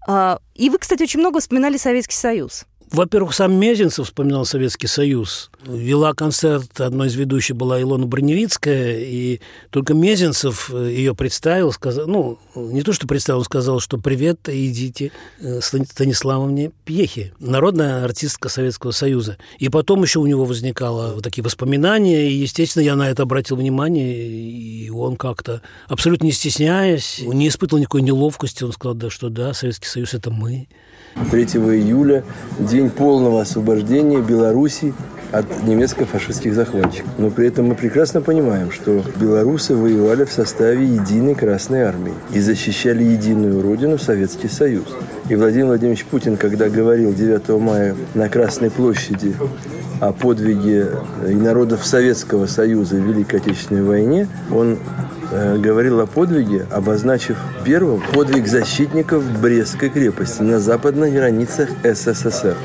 А, 0.07 0.39
и 0.53 0.69
вы, 0.69 0.77
кстати, 0.77 1.03
очень 1.03 1.19
много 1.19 1.39
вспоминали 1.39 1.77
Советский 1.77 2.15
Союз. 2.15 2.65
Во-первых, 2.93 3.33
сам 3.33 3.55
Мезенцев 3.55 4.05
вспоминал 4.05 4.45
Советский 4.45 4.85
Союз. 4.85 5.49
Вела 5.65 6.13
концерт, 6.13 6.79
одной 6.79 7.07
из 7.07 7.15
ведущих 7.15 7.55
была 7.55 7.81
Илона 7.81 8.05
Броневицкая, 8.05 8.99
и 8.99 9.39
только 9.71 9.95
Мезенцев 9.95 10.69
э, 10.71 10.91
ее 10.91 11.15
представил, 11.15 11.71
сказал, 11.71 12.05
ну, 12.05 12.37
не 12.53 12.83
то, 12.83 12.93
что 12.93 13.07
представил, 13.07 13.39
он 13.39 13.45
сказал, 13.45 13.79
что 13.79 13.97
привет, 13.97 14.47
идите 14.47 15.11
э, 15.39 15.59
Станиславовне 15.61 16.71
Пьехе, 16.85 17.33
народная 17.39 18.05
артистка 18.05 18.47
Советского 18.47 18.91
Союза. 18.91 19.39
И 19.57 19.69
потом 19.69 20.03
еще 20.03 20.19
у 20.19 20.27
него 20.27 20.45
возникало 20.45 21.15
вот 21.15 21.23
такие 21.23 21.43
воспоминания, 21.43 22.29
и, 22.29 22.35
естественно, 22.35 22.83
я 22.83 22.95
на 22.95 23.09
это 23.09 23.23
обратил 23.23 23.55
внимание, 23.55 24.15
и 24.15 24.91
он 24.91 25.15
как-то, 25.15 25.63
абсолютно 25.87 26.25
не 26.25 26.31
стесняясь, 26.31 27.23
не 27.25 27.47
испытывал 27.47 27.79
никакой 27.79 28.03
неловкости, 28.03 28.63
он 28.63 28.71
сказал, 28.71 28.93
да, 28.93 29.09
что 29.09 29.29
да, 29.29 29.55
Советский 29.55 29.87
Союз– 29.87 30.13
это 30.13 30.29
мы. 30.29 30.67
3 31.31 31.43
июля– 31.43 32.23
день 32.59 32.89
полного 32.89 33.41
освобождения 33.41 34.19
Беларуси 34.19 34.93
от 35.31 35.63
немецко-фашистских 35.63 36.53
захватчиков. 36.53 37.09
Но 37.17 37.31
при 37.31 37.47
этом 37.47 37.65
мы 37.65 37.75
прекрасно 37.75 38.21
понимаем, 38.21 38.71
что 38.71 39.03
белорусы 39.19 39.75
воевали 39.75 40.25
в 40.25 40.31
составе 40.31 40.85
единой 40.85 41.33
Красной 41.33 41.81
Армии 41.81 42.13
и 42.31 42.39
защищали 42.39 43.03
единую 43.03 43.61
родину 43.61 43.97
Советский 43.97 44.47
Союз. 44.47 44.85
И 45.29 45.35
Владимир 45.35 45.67
Владимирович 45.67 46.05
Путин, 46.05 46.37
когда 46.37 46.69
говорил 46.69 47.13
9 47.13 47.49
мая 47.59 47.95
на 48.13 48.29
Красной 48.29 48.69
площади 48.69 49.35
о 49.99 50.11
подвиге 50.11 50.91
народов 51.21 51.85
Советского 51.85 52.45
Союза 52.47 52.95
в 52.95 52.99
Великой 52.99 53.39
Отечественной 53.39 53.83
войне, 53.83 54.27
он 54.51 54.77
э, 55.31 55.57
говорил 55.57 55.99
о 55.99 56.05
подвиге, 56.05 56.65
обозначив 56.71 57.37
первым 57.63 58.01
подвиг 58.13 58.47
защитников 58.47 59.23
Брестской 59.39 59.89
крепости 59.89 60.41
на 60.41 60.59
западных 60.59 61.13
границах 61.13 61.69
СССР. 61.83 62.55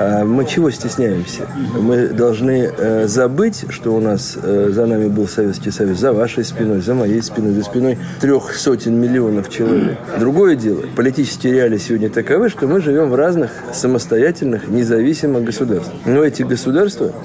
А 0.00 0.24
мы 0.24 0.44
чего 0.44 0.70
стесняемся? 0.70 1.48
Мы 1.76 2.08
должны 2.08 2.70
э, 2.76 3.08
забыть, 3.08 3.64
что 3.70 3.94
у 3.94 4.00
нас 4.00 4.38
э, 4.40 4.70
за 4.72 4.86
нами 4.86 5.08
был 5.08 5.26
Советский 5.26 5.72
Союз, 5.72 5.98
за 5.98 6.12
вашей 6.12 6.44
спиной, 6.44 6.80
за 6.80 6.94
моей 6.94 7.20
спиной, 7.20 7.52
за 7.52 7.64
спиной 7.64 7.98
трех 8.20 8.54
сотен 8.54 8.94
миллионов 8.94 9.50
человек. 9.50 9.98
Другое 10.20 10.54
дело, 10.54 10.82
политические 10.94 11.54
реалии 11.54 11.78
сегодня 11.78 12.10
таковы, 12.10 12.48
что 12.48 12.68
мы 12.68 12.80
живем 12.80 13.10
в 13.10 13.16
разных 13.16 13.50
самостоятельных, 13.72 14.68
независимых 14.68 15.42
государствах. 15.42 15.96
Но 16.06 16.22
эти 16.22 16.42
государства 16.42 16.57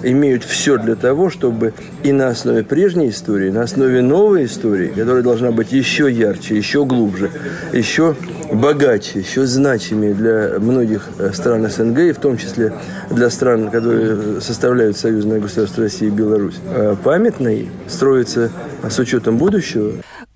имеют 0.04 0.44
все 0.44 0.78
для 0.78 0.96
того, 0.96 1.30
чтобы 1.30 1.74
и 2.04 2.12
на 2.12 2.30
основе 2.30 2.64
прежней 2.64 3.10
истории, 3.10 3.50
на 3.50 3.64
основе 3.64 4.02
новой 4.02 4.46
истории, 4.46 4.88
которая 4.88 5.24
должна 5.24 5.52
быть 5.52 5.72
еще 5.72 6.12
ярче, 6.12 6.56
еще 6.58 6.86
глубже, 6.86 7.32
еще 7.72 8.16
богаче, 8.52 9.20
еще 9.20 9.46
значимее 9.46 10.14
для 10.14 10.60
многих 10.60 11.10
э, 11.18 11.32
стран 11.34 11.70
СНГ, 11.70 12.00
и 12.00 12.12
в 12.12 12.18
том 12.18 12.38
числе 12.38 12.74
для 13.10 13.30
стран, 13.30 13.70
которые 13.70 14.42
составляют 14.42 14.98
союзное 14.98 15.40
государство 15.40 15.84
России 15.84 16.08
и 16.08 16.12
Беларусь, 16.12 16.60
э, 16.70 16.96
памятной 17.04 17.70
строится 17.88 18.52
с 18.88 19.00
учетом 19.00 19.38
будущего. 19.38 19.94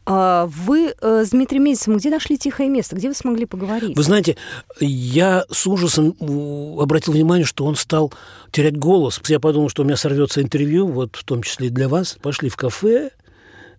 А 0.09 0.45
вы 0.45 0.93
э, 1.01 1.25
с 1.25 1.31
Дмитрием 1.31 1.65
Месяцем 1.65 1.97
где 1.97 2.09
нашли 2.09 2.37
тихое 2.37 2.69
место? 2.69 2.95
Где 2.95 3.09
вы 3.09 3.13
смогли 3.13 3.45
поговорить? 3.45 3.97
Вы 3.97 4.03
знаете, 4.03 4.37
я 4.79 5.43
с 5.51 5.67
ужасом 5.67 6.15
обратил 6.79 7.13
внимание, 7.13 7.45
что 7.45 7.65
он 7.65 7.75
стал 7.75 8.13
терять 8.51 8.77
голос. 8.77 9.21
Я 9.27 9.41
подумал, 9.41 9.67
что 9.67 9.81
у 9.81 9.85
меня 9.85 9.97
сорвется 9.97 10.41
интервью, 10.41 10.87
вот 10.87 11.17
в 11.17 11.25
том 11.25 11.43
числе 11.43 11.67
и 11.67 11.69
для 11.69 11.89
вас. 11.89 12.17
Пошли 12.21 12.47
в 12.47 12.55
кафе, 12.55 13.11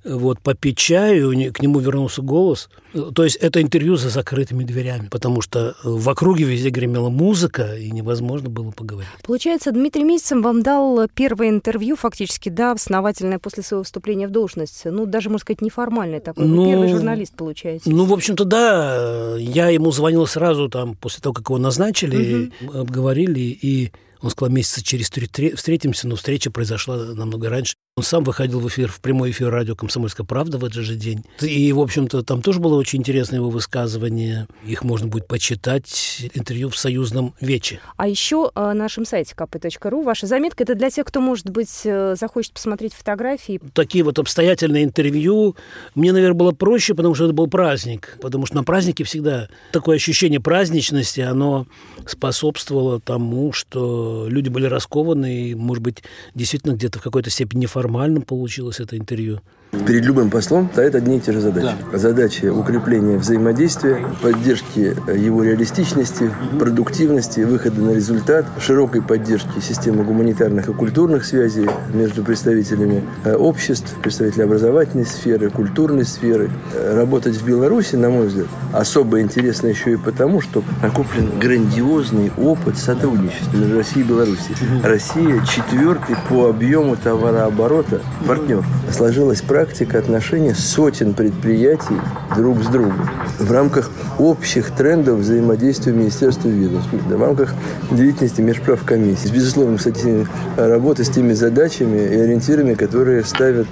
вот, 0.05 0.41
попить 0.41 0.79
чаю, 0.79 1.53
к 1.53 1.61
нему 1.61 1.81
вернулся 1.81 2.23
голос. 2.23 2.69
То 3.15 3.25
есть 3.25 3.37
это 3.37 3.61
интервью 3.61 3.97
за 3.97 4.09
закрытыми 4.09 4.65
дверями, 4.65 5.09
потому 5.11 5.41
что 5.41 5.75
в 5.83 6.09
округе 6.09 6.45
везде 6.45 6.71
гремела 6.71 7.09
музыка, 7.09 7.77
и 7.77 7.91
невозможно 7.91 8.49
было 8.49 8.71
поговорить. 8.71 9.11
Получается, 9.23 9.73
Дмитрий 9.73 10.05
Месяцев 10.05 10.43
вам 10.43 10.63
дал 10.63 11.09
первое 11.15 11.51
интервью, 11.51 11.97
фактически, 11.97 12.49
да, 12.49 12.73
основательное 12.73 13.39
после 13.39 13.63
своего 13.63 13.85
вступления 13.85 14.29
в 14.29 14.31
должность. 14.31 14.83
Ну, 14.85 15.07
даже, 15.07 15.29
можно 15.29 15.43
сказать, 15.43 15.63
неформальное 15.63 16.21
такое. 16.21 16.47
Ну, 16.47 16.63
Вы 16.63 16.71
первый 16.71 16.89
журналист, 16.89 17.35
получается. 17.35 17.91
Ну, 17.91 18.05
в 18.05 18.13
общем-то, 18.13 18.45
да. 18.45 19.37
Я 19.39 19.69
ему 19.69 19.91
звонил 19.91 20.27
сразу 20.27 20.69
там, 20.69 20.95
после 20.95 21.21
того, 21.21 21.35
как 21.35 21.49
его 21.49 21.59
назначили, 21.59 22.53
угу. 22.61 22.79
обговорили, 22.79 23.41
и 23.41 23.93
он 24.21 24.31
сказал, 24.31 24.53
месяца 24.53 24.83
через 24.83 25.11
три 25.11 25.29
встретимся, 25.55 26.09
но 26.09 26.17
встреча 26.17 26.51
произошла 26.51 26.97
намного 26.97 27.49
раньше. 27.49 27.75
Он 27.99 28.05
сам 28.05 28.23
выходил 28.23 28.61
в 28.61 28.69
эфир, 28.69 28.93
в 28.93 29.01
прямой 29.01 29.33
эфир 29.33 29.51
радио 29.51 29.75
«Комсомольская 29.75 30.25
правда» 30.25 30.57
в 30.57 30.65
этот 30.65 30.85
же 30.85 30.95
день. 30.95 31.25
И, 31.41 31.73
в 31.73 31.81
общем-то, 31.81 32.23
там 32.23 32.43
тоже 32.43 32.61
было 32.61 32.77
очень 32.77 33.01
интересное 33.01 33.41
его 33.41 33.51
высказывание. 33.51 34.47
Их 34.65 34.85
можно 34.85 35.09
будет 35.09 35.27
почитать. 35.27 36.25
Интервью 36.33 36.69
в 36.69 36.77
«Союзном 36.79 37.35
вече». 37.41 37.81
А 37.97 38.07
еще 38.07 38.53
на 38.55 38.73
нашем 38.73 39.05
сайте 39.05 39.35
kp.ru 39.37 40.05
ваша 40.05 40.29
заметка– 40.29 40.63
это 40.65 40.77
для 40.77 40.91
тех, 40.91 41.07
кто, 41.07 41.21
может 41.21 41.51
быть, 41.51 41.81
э, 41.83 42.15
захочет 42.17 42.53
посмотреть 42.53 42.95
фотографии. 42.95 43.61
Такие 43.75 44.05
вот 44.05 44.21
обстоятельные 44.21 44.85
интервью. 44.85 45.57
Мне, 45.97 46.13
наверное, 46.13 46.39
было 46.39 46.53
проще, 46.53 46.95
потому 46.95 47.17
что 47.17 47.25
это 47.25 47.35
был 47.35 47.49
праздник. 47.49 48.17
Потому 48.23 48.47
что 48.47 48.55
на 48.55 48.63
празднике 48.63 49.03
всегда 49.03 49.49
такое 49.73 49.97
ощущение 49.97 50.39
праздничности, 50.39 51.19
оно 51.19 51.67
способствовало 52.07 53.01
тому, 53.01 53.53
что 53.53 54.27
люди 54.29 54.51
были 54.51 54.67
раскованы 54.67 55.49
и, 55.49 55.55
может 55.57 55.83
быть, 55.83 56.05
действительно 56.37 56.75
где-то 56.75 57.01
в 57.01 57.03
какой-то 57.03 57.31
степени 57.31 57.63
неформально 57.63 57.88
нормальным 57.89 58.23
получилось 58.23 58.81
это 58.81 58.99
интервью. 58.99 59.41
Перед 59.71 60.05
любым 60.05 60.31
послом 60.31 60.71
стоят 60.73 60.95
одни 60.95 61.19
и 61.19 61.21
те 61.21 61.31
же 61.33 61.41
задачи. 61.41 61.75
Да. 61.93 61.99
Задачи 61.99 62.47
укрепления 62.47 63.19
взаимодействия, 63.19 64.03
поддержки 64.23 64.97
его 65.15 65.43
реалистичности, 65.43 66.31
продуктивности, 66.59 67.41
выхода 67.41 67.83
на 67.83 67.91
результат, 67.91 68.47
широкой 68.61 69.03
поддержки 69.03 69.61
системы 69.61 70.05
гуманитарных 70.05 70.71
и 70.71 70.73
культурных 70.73 71.27
связей 71.27 71.69
между 71.93 72.25
представителями 72.25 73.05
э, 73.25 73.35
обществ, 73.35 73.95
представителями 74.03 74.49
образовательной 74.49 75.05
сферы, 75.05 75.51
культурной 75.51 76.07
сферы. 76.07 76.51
Работать 76.75 77.37
в 77.37 77.45
Беларуси, 77.45 77.97
на 77.97 78.09
мой 78.09 78.29
взгляд, 78.29 78.47
особо 78.73 79.21
интересно 79.21 79.67
еще 79.67 79.93
и 79.93 79.97
потому, 79.97 80.41
что 80.41 80.63
накоплен 80.83 81.39
грандиозный 81.39 82.33
опыт 82.39 82.79
сотрудничества 82.79 83.55
между 83.55 83.77
Россией 83.77 84.05
и 84.07 84.09
Беларусью. 84.09 84.57
Россия 84.83 85.45
четвертый 85.45 86.17
по 86.31 86.49
объему 86.49 86.97
товарооборота 86.97 88.01
партнер. 88.27 88.65
Сложилась 88.91 89.43
практика 89.43 89.58
отношений 89.61 90.55
сотен 90.55 91.15
предприятий 91.15 91.97
друг 92.37 92.63
с 92.63 92.67
другом 92.67 93.09
в 93.39 93.51
рамках 93.53 93.91
общих 94.19 94.71
трендов 94.73 95.21
взаимодействия 95.21 95.93
Министерства 95.93 96.49
ведомств, 96.49 96.91
в 96.93 97.21
рамках 97.23 97.55
деятельности 97.91 98.41
межправ 98.41 98.85
комиссии. 98.85 99.29
Безусловно, 99.29 99.79
кстати, 99.79 100.27
работа 100.57 101.05
с 101.05 101.09
теми 101.09 101.33
задачами 101.33 101.99
и 101.99 102.17
ориентирами, 102.19 102.75
которые 102.75 103.25
ставят 103.25 103.69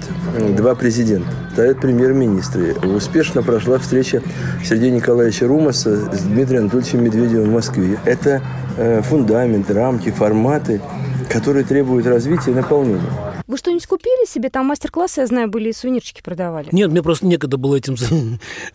два 0.55 0.75
президента, 0.75 1.27
ставят 1.53 1.81
премьер-министры. 1.81 2.75
Успешно 2.83 3.43
прошла 3.43 3.77
встреча 3.77 4.21
Сергея 4.63 4.91
Николаевича 4.91 5.47
Румаса 5.47 5.95
с 6.13 6.21
Дмитрием 6.21 6.63
Анатольевичем 6.63 7.03
Медведевым 7.03 7.49
в 7.49 7.53
Москве. 7.53 7.97
Это 8.05 8.41
э, 8.77 9.01
фундамент, 9.01 9.69
рамки, 9.71 10.11
форматы, 10.11 10.81
которые 11.29 11.65
требуют 11.65 12.07
развития 12.07 12.51
и 12.51 12.53
наполнения. 12.53 13.26
Вы 13.47 13.57
что-нибудь 13.57 13.87
купили 13.87 14.27
себе? 14.27 14.49
Там 14.49 14.65
мастер-классы, 14.65 15.21
я 15.21 15.27
знаю, 15.27 15.47
были 15.47 15.69
и 15.69 15.73
сувенирчики 15.73 16.21
продавали. 16.21 16.67
Нет, 16.73 16.91
мне 16.91 17.01
просто 17.01 17.25
некогда 17.25 17.57
было 17.57 17.75
этим 17.77 17.95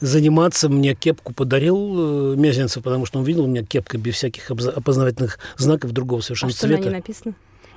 заниматься. 0.00 0.68
Мне 0.70 0.94
кепку 0.94 1.34
подарил 1.34 2.32
э, 2.32 2.36
Мезенцев, 2.36 2.82
потому 2.82 3.04
что 3.04 3.18
он 3.18 3.24
видел 3.24 3.44
у 3.44 3.48
меня 3.48 3.64
кепка 3.64 3.98
без 3.98 4.14
всяких 4.14 4.50
опознавательных 4.50 5.38
знаков 5.58 5.92
другого 5.92 6.22
совершенно 6.22 6.52
а 6.52 6.54
цвета. 6.54 6.74
что 6.74 6.84
на 6.84 6.88
ней 6.88 6.96
написано? 6.96 7.34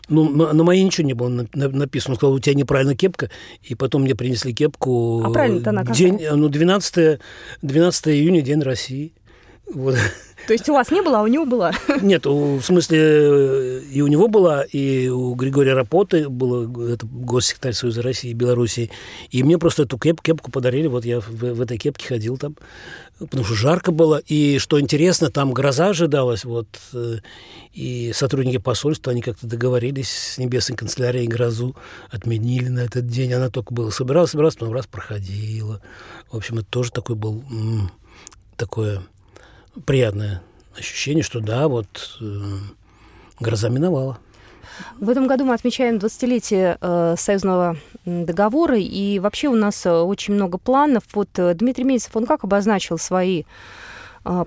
Ну, 0.07 0.29
на, 0.29 0.53
на 0.53 0.63
моей 0.63 0.83
ничего 0.83 1.05
не 1.05 1.13
было 1.13 1.47
написано. 1.53 2.13
Он 2.13 2.17
сказал, 2.17 2.33
у 2.33 2.39
тебя 2.39 2.55
неправильно 2.55 2.95
кепка. 2.95 3.29
И 3.63 3.75
потом 3.75 4.03
мне 4.03 4.15
принесли 4.15 4.53
кепку. 4.53 5.21
А 5.25 5.31
правильно-то 5.31 5.71
она 5.71 5.81
какая? 5.81 5.97
День, 5.97 6.19
ну, 6.31 6.47
12, 6.47 7.19
12 7.61 8.07
июня, 8.07 8.41
День 8.41 8.61
России. 8.61 9.13
Вот. 9.73 9.95
То 10.47 10.53
есть 10.53 10.69
у 10.69 10.73
вас 10.73 10.91
не 10.91 11.01
было, 11.01 11.19
а 11.19 11.23
у 11.23 11.27
него 11.27 11.45
была? 11.45 11.71
Нет, 12.01 12.25
в 12.25 12.61
смысле 12.61 13.81
и 13.81 14.01
у 14.01 14.07
него 14.07 14.27
была, 14.27 14.63
и 14.63 15.07
у 15.07 15.33
Григория 15.33 15.73
Рапоты 15.73 16.29
было, 16.29 16.63
это 16.87 17.05
госсекретарь 17.05 17.73
Союза 17.73 18.01
России 18.01 18.31
и 18.31 18.33
Белоруссии. 18.33 18.91
И 19.31 19.43
мне 19.43 19.57
просто 19.57 19.83
эту 19.83 19.97
кеп, 19.97 20.21
кепку 20.21 20.51
подарили, 20.51 20.87
вот 20.87 21.05
я 21.05 21.19
в, 21.19 21.29
в 21.29 21.61
этой 21.61 21.77
кепке 21.77 22.07
ходил 22.07 22.37
там, 22.37 22.55
потому 23.19 23.43
что 23.43 23.55
жарко 23.55 23.91
было. 23.91 24.21
И 24.25 24.59
что 24.59 24.79
интересно, 24.79 25.31
там 25.31 25.51
гроза 25.51 25.89
ожидалась, 25.89 26.45
вот, 26.45 26.67
и 27.73 28.11
сотрудники 28.13 28.57
посольства, 28.57 29.11
они 29.11 29.21
как-то 29.21 29.47
договорились 29.47 30.09
с 30.09 30.37
небесной 30.37 30.77
канцелярией 30.77 31.27
грозу, 31.27 31.75
отменили 32.09 32.67
на 32.67 32.79
этот 32.81 33.07
день. 33.07 33.33
Она 33.33 33.49
только 33.49 33.73
была 33.73 33.91
собиралась, 33.91 34.31
собиралась, 34.31 34.55
потом 34.55 34.73
раз 34.73 34.87
проходила. 34.87 35.81
В 36.31 36.37
общем, 36.37 36.59
это 36.59 36.67
тоже 36.67 36.91
такой 36.91 37.15
был, 37.15 37.43
такое 38.57 39.01
приятное 39.85 40.41
ощущение, 40.77 41.23
что 41.23 41.39
да, 41.39 41.67
вот 41.67 42.17
э, 42.21 42.25
гроза 43.39 43.69
миновала. 43.69 44.19
В 44.99 45.09
этом 45.09 45.27
году 45.27 45.45
мы 45.45 45.53
отмечаем 45.53 45.95
20-летие 45.95 46.77
э, 46.79 47.15
союзного 47.17 47.77
договора, 48.05 48.77
и 48.77 49.19
вообще 49.19 49.47
у 49.47 49.55
нас 49.55 49.85
э, 49.85 49.91
очень 49.91 50.33
много 50.33 50.57
планов. 50.57 51.03
Вот 51.13 51.29
э, 51.37 51.53
Дмитрий 51.53 51.85
Мельцев, 51.85 52.15
он 52.15 52.25
как 52.25 52.43
обозначил 52.43 52.97
свои 52.97 53.43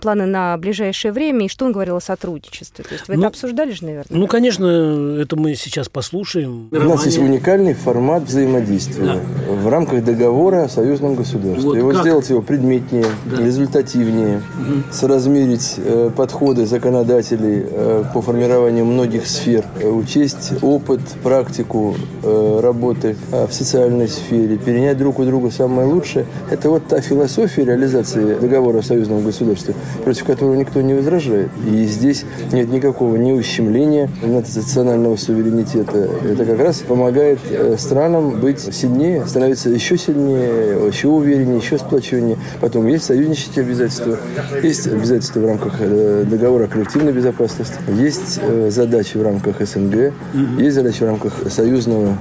планы 0.00 0.26
на 0.26 0.56
ближайшее 0.56 1.12
время, 1.12 1.46
и 1.46 1.48
что 1.48 1.64
он 1.64 1.72
говорил 1.72 1.96
о 1.96 2.00
сотрудничестве? 2.00 2.84
То 2.84 2.94
есть 2.94 3.08
вы 3.08 3.14
ну, 3.14 3.20
это 3.20 3.28
обсуждали 3.28 3.72
же, 3.72 3.84
наверное? 3.84 4.18
Ну, 4.18 4.26
конечно, 4.26 5.18
это 5.20 5.36
мы 5.36 5.54
сейчас 5.54 5.88
послушаем. 5.88 6.68
У 6.70 6.76
нас 6.76 7.06
есть 7.06 7.18
уникальный 7.18 7.74
формат 7.74 8.24
взаимодействия 8.24 9.04
да. 9.04 9.20
в 9.52 9.68
рамках 9.68 10.04
договора 10.04 10.64
о 10.64 10.68
союзном 10.68 11.14
государстве. 11.14 11.62
Вот 11.62 11.76
его 11.76 11.90
как? 11.90 12.00
сделать 12.00 12.28
его 12.30 12.42
предметнее, 12.42 13.06
да. 13.26 13.42
результативнее, 13.42 14.38
угу. 14.38 14.82
соразмерить 14.90 15.74
э, 15.78 16.10
подходы 16.16 16.66
законодателей 16.66 17.64
э, 17.68 18.04
по 18.12 18.22
формированию 18.22 18.84
многих 18.84 19.26
сфер, 19.26 19.64
э, 19.80 19.88
учесть 19.88 20.52
опыт, 20.62 21.00
практику 21.22 21.96
э, 22.22 22.60
работы 22.62 23.16
э, 23.32 23.46
в 23.46 23.52
социальной 23.52 24.08
сфере, 24.08 24.56
перенять 24.56 24.98
друг 24.98 25.18
у 25.18 25.24
друга 25.24 25.50
самое 25.50 25.86
лучшее. 25.86 26.26
Это 26.50 26.70
вот 26.70 26.86
та 26.86 27.00
философия 27.00 27.64
реализации 27.64 28.34
договора 28.34 28.78
о 28.78 28.82
союзном 28.82 29.24
государстве, 29.24 29.67
против 30.04 30.24
которого 30.24 30.54
никто 30.54 30.80
не 30.80 30.94
возражает. 30.94 31.50
И 31.66 31.84
здесь 31.84 32.24
нет 32.52 32.68
никакого 32.68 33.16
ни 33.16 33.32
ущемления 33.32 34.10
национального 34.22 35.16
суверенитета. 35.16 36.08
Это 36.24 36.44
как 36.44 36.60
раз 36.60 36.78
помогает 36.78 37.38
э, 37.50 37.76
странам 37.78 38.40
быть 38.40 38.60
сильнее, 38.60 39.26
становиться 39.26 39.68
еще 39.70 39.96
сильнее, 39.96 40.86
еще 40.86 41.08
увереннее, 41.08 41.58
еще 41.58 41.78
сплоченнее. 41.78 42.38
Потом 42.60 42.86
есть 42.86 43.04
союзнические 43.04 43.64
обязательства, 43.64 44.18
есть 44.62 44.86
обязательства 44.86 45.40
в 45.40 45.46
рамках 45.46 45.74
э, 45.80 46.24
договора 46.28 46.64
о 46.64 46.68
коллективной 46.68 47.12
безопасности, 47.12 47.74
есть 47.88 48.38
э, 48.42 48.70
задачи 48.70 49.16
в 49.16 49.22
рамках 49.22 49.60
СНГ, 49.60 50.12
есть 50.58 50.74
задачи 50.74 51.02
в 51.02 51.06
рамках 51.06 51.34
союзного 51.50 52.16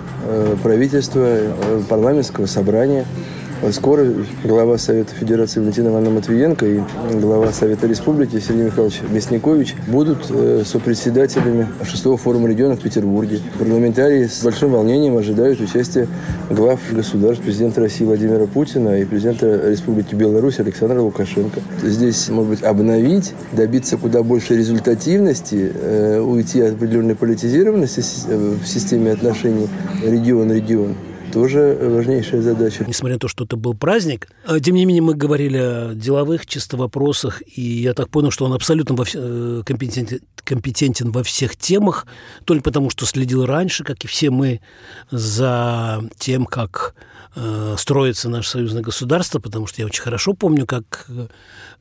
правительства, 0.64 1.38
парламентского 1.90 2.46
собрания. 2.46 3.06
Скоро 3.72 4.06
глава 4.44 4.78
Совета 4.78 5.16
Федерации 5.16 5.60
Валентина 5.60 5.88
Ивановна 5.88 6.12
Матвиенко 6.12 6.66
и 6.66 6.80
глава 7.14 7.52
Совета 7.52 7.88
Республики 7.88 8.40
Сергей 8.40 8.66
Михайлович 8.66 9.02
Мясникович 9.10 9.76
будут 9.88 10.28
э, 10.30 10.62
сопредседателями 10.64 11.68
шестого 11.84 12.18
форума 12.18 12.48
регионов 12.48 12.80
в 12.80 12.84
Петербурге. 12.84 13.40
Парламентарии 13.58 14.28
с 14.28 14.44
большим 14.44 14.72
волнением 14.72 15.18
ожидают 15.18 15.60
участия 15.60 16.08
глав 16.52 16.80
государств, 16.92 17.44
президента 17.44 17.82
России 17.82 18.06
Владимира 18.06 18.46
Путина 18.46 19.02
и 19.02 19.06
президента 19.06 19.70
Республики 19.72 20.14
Беларусь 20.14 20.60
Александра 20.60 21.02
Лукашенко. 21.02 21.60
Здесь, 21.82 22.30
может 22.30 22.52
быть, 22.52 22.64
обновить, 22.64 23.34
добиться 23.54 23.98
куда 23.98 24.22
больше 24.22 24.56
результативности, 24.56 25.72
э, 25.74 26.20
уйти 26.20 26.62
от 26.62 26.76
определенной 26.76 27.16
политизированности 27.16 28.04
э, 28.28 28.56
в 28.64 28.68
системе 28.68 29.12
отношений 29.12 29.68
регион-регион 30.04 30.96
тоже 31.32 31.78
важнейшая 31.82 32.42
задача. 32.42 32.86
Несмотря 32.88 33.16
на 33.16 33.20
то, 33.20 33.28
что 33.28 33.46
это 33.46 33.56
был 33.56 33.74
праздник, 33.74 34.28
а, 34.46 34.60
тем 34.60 34.76
не 34.76 34.86
менее 34.86 35.02
мы 35.02 35.14
говорили 35.14 35.58
о 35.58 35.94
деловых 35.94 36.46
чисто 36.46 36.78
вопросах, 36.78 37.42
и 37.46 37.62
я 37.62 37.94
так 37.94 38.10
понял, 38.10 38.32
что 38.32 38.46
он 38.46 38.54
абсолютно 38.54 38.96
во 38.96 39.06
вс... 39.06 39.14
Э, 39.16 39.62
компетентен, 39.66 40.20
компетентен 40.44 41.12
во 41.12 41.24
всех 41.24 41.56
темах, 41.56 42.08
только 42.46 42.64
потому, 42.64 42.90
что 42.90 43.06
следил 43.06 43.46
раньше, 43.46 43.84
как 43.84 44.04
и 44.04 44.08
все 44.08 44.30
мы, 44.30 44.62
за 45.12 46.04
тем, 46.18 46.46
как 46.46 46.96
э, 47.36 47.76
строится 47.78 48.30
наше 48.30 48.50
союзное 48.50 48.82
государство, 48.82 49.40
потому 49.40 49.68
что 49.68 49.82
я 49.82 49.86
очень 49.86 50.04
хорошо 50.04 50.34
помню, 50.34 50.66
как 50.66 51.08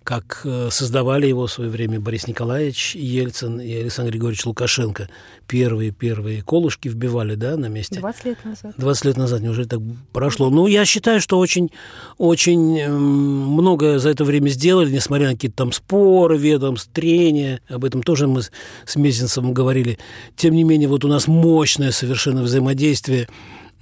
как 0.07 0.43
э, 0.45 0.69
создавали 0.71 1.27
его 1.27 1.49
в 1.49 1.51
свое 1.51 1.69
время 1.69 1.99
Борис 1.99 2.29
Николаевич 2.29 2.95
Ельцин 2.95 3.61
и 3.61 3.75
Александр 3.75 4.13
Григорьевич 4.13 4.47
Лукашенко. 4.47 5.09
Первые-первые 5.49 6.43
колышки 6.43 6.87
вбивали, 6.87 7.35
да, 7.35 7.57
на 7.57 7.67
месте? 7.67 7.99
20 7.99 8.25
лет 8.25 8.45
назад. 8.45 8.75
20 8.77 9.05
лет 9.05 9.17
назад, 9.17 9.41
неужели 9.41 9.67
так 9.67 9.81
прошло? 10.13 10.49
Ну, 10.49 10.69
я 10.69 10.85
считаю, 10.85 11.21
что 11.21 11.41
очень, 11.41 11.73
очень 12.19 12.79
эм, 12.79 13.49
многое 13.49 13.99
за 13.99 14.11
это 14.11 14.23
время 14.23 14.49
сделали, 14.49 14.93
несмотря 14.93 15.27
на 15.27 15.33
какие-то 15.33 15.57
там 15.57 15.73
споры, 15.73 16.39
ведомств, 16.39 16.89
трения. 16.93 17.61
Об 17.69 17.85
этом 17.85 18.05
тоже 18.05 18.29
мы 18.29 18.43
с 18.43 18.51
Мезенцевым 18.95 19.53
говорили. 19.53 19.99
Тем 20.37 20.55
не 20.55 20.63
менее, 20.63 20.89
вот 20.89 21.05
у 21.05 21.09
нас 21.09 21.27
мощное 21.27 21.91
совершенно 21.91 22.43
взаимодействие 22.43 23.27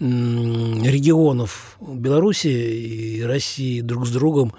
регионов 0.00 1.76
Беларуси 1.82 2.48
и 2.48 3.22
России 3.22 3.82
друг 3.82 4.06
с 4.06 4.10
другом. 4.10 4.54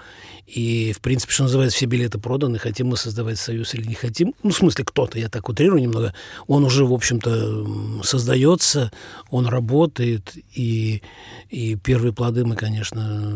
И, 0.48 0.94
в 0.94 1.02
принципе, 1.02 1.34
что 1.34 1.44
называется, 1.44 1.78
все 1.78 1.88
билеты 1.88 2.20
проданы, 2.20 2.60
хотим 2.60 2.88
мы 2.88 2.98
создавать 2.98 3.40
союз 3.40 3.74
или 3.74 3.88
не 3.88 3.96
хотим. 3.96 4.36
Ну, 4.44 4.52
в 4.52 4.56
смысле, 4.56 4.86
кто-то, 4.86 5.18
я 5.18 5.28
так 5.28 5.50
утрирую 5.50 5.82
немного. 5.82 6.14
Он 6.48 6.64
уже, 6.64 6.86
в 6.86 6.94
общем-то, 6.94 8.04
создается, 8.04 8.92
он 9.32 9.48
работает, 9.48 10.34
и, 10.54 11.02
и 11.50 11.76
первые 11.76 12.14
плоды 12.14 12.46
мы, 12.46 12.56
конечно, 12.56 13.34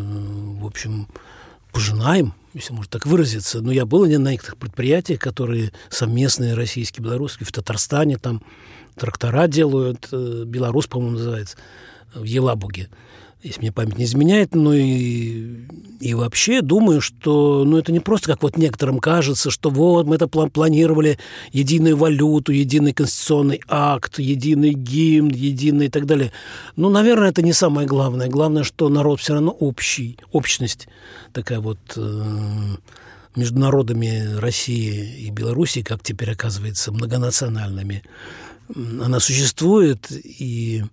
в 0.60 0.65
общем, 0.65 1.08
пожинаем, 1.72 2.34
если 2.54 2.74
можно 2.74 2.91
так 2.91 3.08
выразиться. 3.08 3.62
Но 3.62 3.72
я 3.72 3.88
был 3.88 4.06
на 4.06 4.32
некоторых 4.32 4.58
предприятиях, 4.58 5.19
которые 5.19 5.72
совместные 5.89 6.54
российские, 6.54 7.04
белорусские, 7.04 7.48
в 7.48 7.52
Татарстане 7.52 8.17
там 8.17 8.43
трактора 8.95 9.48
делают, 9.48 10.10
э, 10.12 10.43
Беларусь, 10.45 10.88
по-моему, 10.88 11.17
называется, 11.17 11.58
в 12.13 12.24
Елабуге 12.24 12.89
если 13.41 13.62
мне 13.62 13.71
память 13.71 13.97
не 13.97 14.04
изменяет, 14.04 14.54
но 14.54 14.73
и, 14.73 15.60
и 16.02 16.13
вообще 16.13 16.62
думаю, 16.62 16.99
что 16.99 17.63
ну, 17.65 17.78
это 17.78 17.91
не 17.93 18.02
просто, 18.02 18.28
как 18.28 18.43
вот 18.43 18.58
некоторым 18.58 18.99
кажется, 18.99 19.49
что 19.49 19.69
вот 19.69 20.06
мы 20.08 20.15
это 20.15 20.28
планировали 20.28 21.17
единую 21.54 21.95
валюту, 21.95 22.52
единый 22.52 22.91
конституционный 22.91 23.62
акт, 23.69 24.19
единый 24.19 24.73
гимн, 24.73 25.30
единый 25.30 25.86
и 25.86 25.89
так 25.89 26.06
далее. 26.06 26.34
Ну, 26.75 26.89
наверное, 26.89 27.30
это 27.30 27.41
не 27.41 27.54
самое 27.54 27.88
главное. 27.88 28.28
Главное, 28.28 28.63
что 28.63 28.89
народ 28.89 29.21
все 29.21 29.34
равно 29.34 29.52
общий, 29.52 30.17
общность 30.34 30.89
такая 31.32 31.62
вот 31.62 31.80
э, 31.95 32.23
между 33.38 33.58
народами 33.58 34.36
России 34.38 35.28
и 35.28 35.30
Белоруссии, 35.30 35.82
как 35.82 36.04
теперь 36.04 36.32
оказывается, 36.32 36.91
многонациональными. 36.91 38.04
Она 38.75 39.21
существует, 39.21 40.12
и 40.12 40.84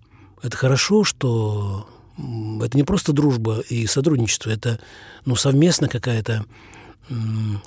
это 0.42 0.56
хорошо, 0.56 1.02
что 1.02 1.88
это 2.18 2.76
не 2.76 2.82
просто 2.82 3.12
дружба 3.12 3.60
и 3.60 3.86
сотрудничество, 3.86 4.50
это 4.50 4.78
ну, 5.24 5.36
совместно 5.36 5.88
какая-то 5.88 6.44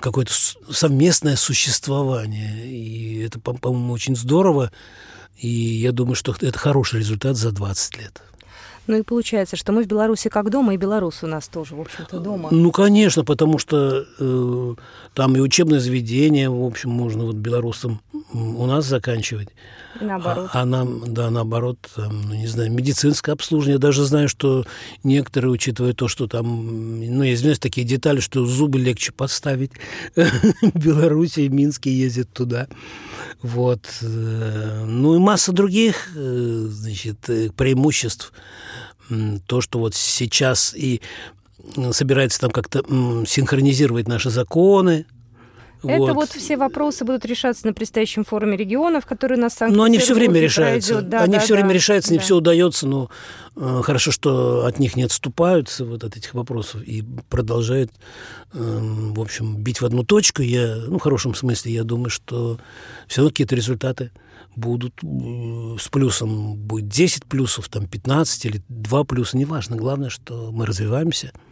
какое-то 0.00 0.32
совместное 0.70 1.36
существование. 1.36 2.66
И 2.66 3.20
это, 3.20 3.40
по-моему, 3.40 3.92
очень 3.92 4.14
здорово. 4.14 4.70
И 5.38 5.48
я 5.48 5.92
думаю, 5.92 6.14
что 6.14 6.34
это 6.38 6.58
хороший 6.58 6.98
результат 6.98 7.36
за 7.36 7.50
20 7.50 7.96
лет. 7.96 8.22
Ну 8.86 8.98
и 8.98 9.02
получается, 9.02 9.56
что 9.56 9.72
мы 9.72 9.84
в 9.84 9.86
Беларуси 9.86 10.28
как 10.28 10.50
дома, 10.50 10.74
и 10.74 10.76
белорусы 10.76 11.26
у 11.26 11.28
нас 11.28 11.48
тоже, 11.48 11.76
в 11.76 11.80
общем-то, 11.80 12.18
дома. 12.18 12.48
Ну, 12.50 12.72
конечно, 12.72 13.24
потому 13.24 13.58
что 13.58 14.04
э, 14.18 14.74
там 15.14 15.36
и 15.36 15.40
учебное 15.40 15.80
заведение, 15.80 16.50
в 16.50 16.64
общем, 16.64 16.90
можно 16.90 17.24
вот 17.24 17.36
белорусам 17.36 18.00
у 18.32 18.66
нас 18.66 18.86
заканчивать. 18.86 19.48
И 20.00 20.04
наоборот. 20.04 20.50
А, 20.52 20.62
а 20.62 20.64
нам, 20.64 21.12
да, 21.12 21.30
наоборот, 21.30 21.78
там, 21.94 22.22
ну, 22.28 22.34
не 22.34 22.46
знаю, 22.46 22.72
медицинское 22.72 23.32
обслуживание. 23.32 23.74
Я 23.74 23.78
даже 23.78 24.04
знаю, 24.04 24.28
что 24.28 24.64
некоторые, 25.02 25.50
учитывая 25.50 25.94
то, 25.94 26.08
что 26.08 26.26
там, 26.26 27.00
ну, 27.00 27.22
я 27.22 27.34
извиняюсь, 27.34 27.58
такие 27.58 27.86
детали, 27.86 28.20
что 28.20 28.46
зубы 28.46 28.78
легче 28.78 29.12
подставить. 29.12 29.72
в 30.14 31.38
Минске 31.50 31.92
ездят 31.92 32.32
туда. 32.32 32.68
Вот. 33.42 33.88
Э, 34.02 34.84
ну 34.86 35.16
и 35.16 35.18
масса 35.18 35.52
других, 35.52 36.10
э, 36.14 36.66
значит, 36.68 37.28
э, 37.28 37.50
преимуществ. 37.50 38.32
То, 39.46 39.60
что 39.60 39.80
вот 39.80 39.96
сейчас 39.96 40.72
и 40.72 41.00
собирается 41.90 42.38
там 42.38 42.52
как-то 42.52 42.84
синхронизировать 43.26 44.06
наши 44.06 44.30
законы, 44.30 45.04
это 45.82 45.98
вот. 45.98 46.14
вот 46.14 46.28
все 46.30 46.56
вопросы 46.56 47.04
будут 47.04 47.24
решаться 47.24 47.66
на 47.66 47.72
предстоящем 47.72 48.24
форуме 48.24 48.56
регионов, 48.56 49.06
который 49.06 49.38
нас 49.38 49.54
санкт 49.54 49.74
Но 49.74 49.84
они 49.84 49.98
все 49.98 50.14
время 50.14 50.40
решаются. 50.40 51.00
Да, 51.00 51.22
они 51.22 51.34
да, 51.34 51.40
все 51.40 51.54
да, 51.54 51.60
время 51.60 51.74
решаются, 51.74 52.10
да. 52.10 52.14
не 52.14 52.18
все 52.18 52.36
удается, 52.36 52.86
но 52.86 53.10
э, 53.56 53.80
хорошо, 53.82 54.10
что 54.10 54.66
от 54.66 54.78
них 54.78 54.96
не 54.96 55.02
отступаются 55.02 55.84
вот 55.84 56.04
от 56.04 56.16
этих 56.16 56.34
вопросов 56.34 56.82
и 56.82 57.04
продолжают, 57.28 57.90
э, 58.52 58.58
в 58.58 59.20
общем, 59.20 59.56
бить 59.56 59.80
в 59.80 59.86
одну 59.86 60.04
точку. 60.04 60.42
Я, 60.42 60.76
ну, 60.86 60.98
в 60.98 61.02
хорошем 61.02 61.34
смысле, 61.34 61.72
я 61.72 61.84
думаю, 61.84 62.10
что 62.10 62.58
все 63.06 63.20
равно 63.20 63.30
какие-то 63.30 63.56
результаты 63.56 64.10
будут 64.56 64.94
э, 65.02 65.76
с 65.78 65.88
плюсом 65.88 66.56
будет 66.56 66.88
10 66.88 67.24
плюсов, 67.24 67.68
там 67.68 67.86
15 67.86 68.44
или 68.46 68.62
2 68.68 69.04
плюса, 69.04 69.36
неважно. 69.36 69.76
Главное, 69.76 70.10
что 70.10 70.50
мы 70.52 70.66
развиваемся– 70.66 71.32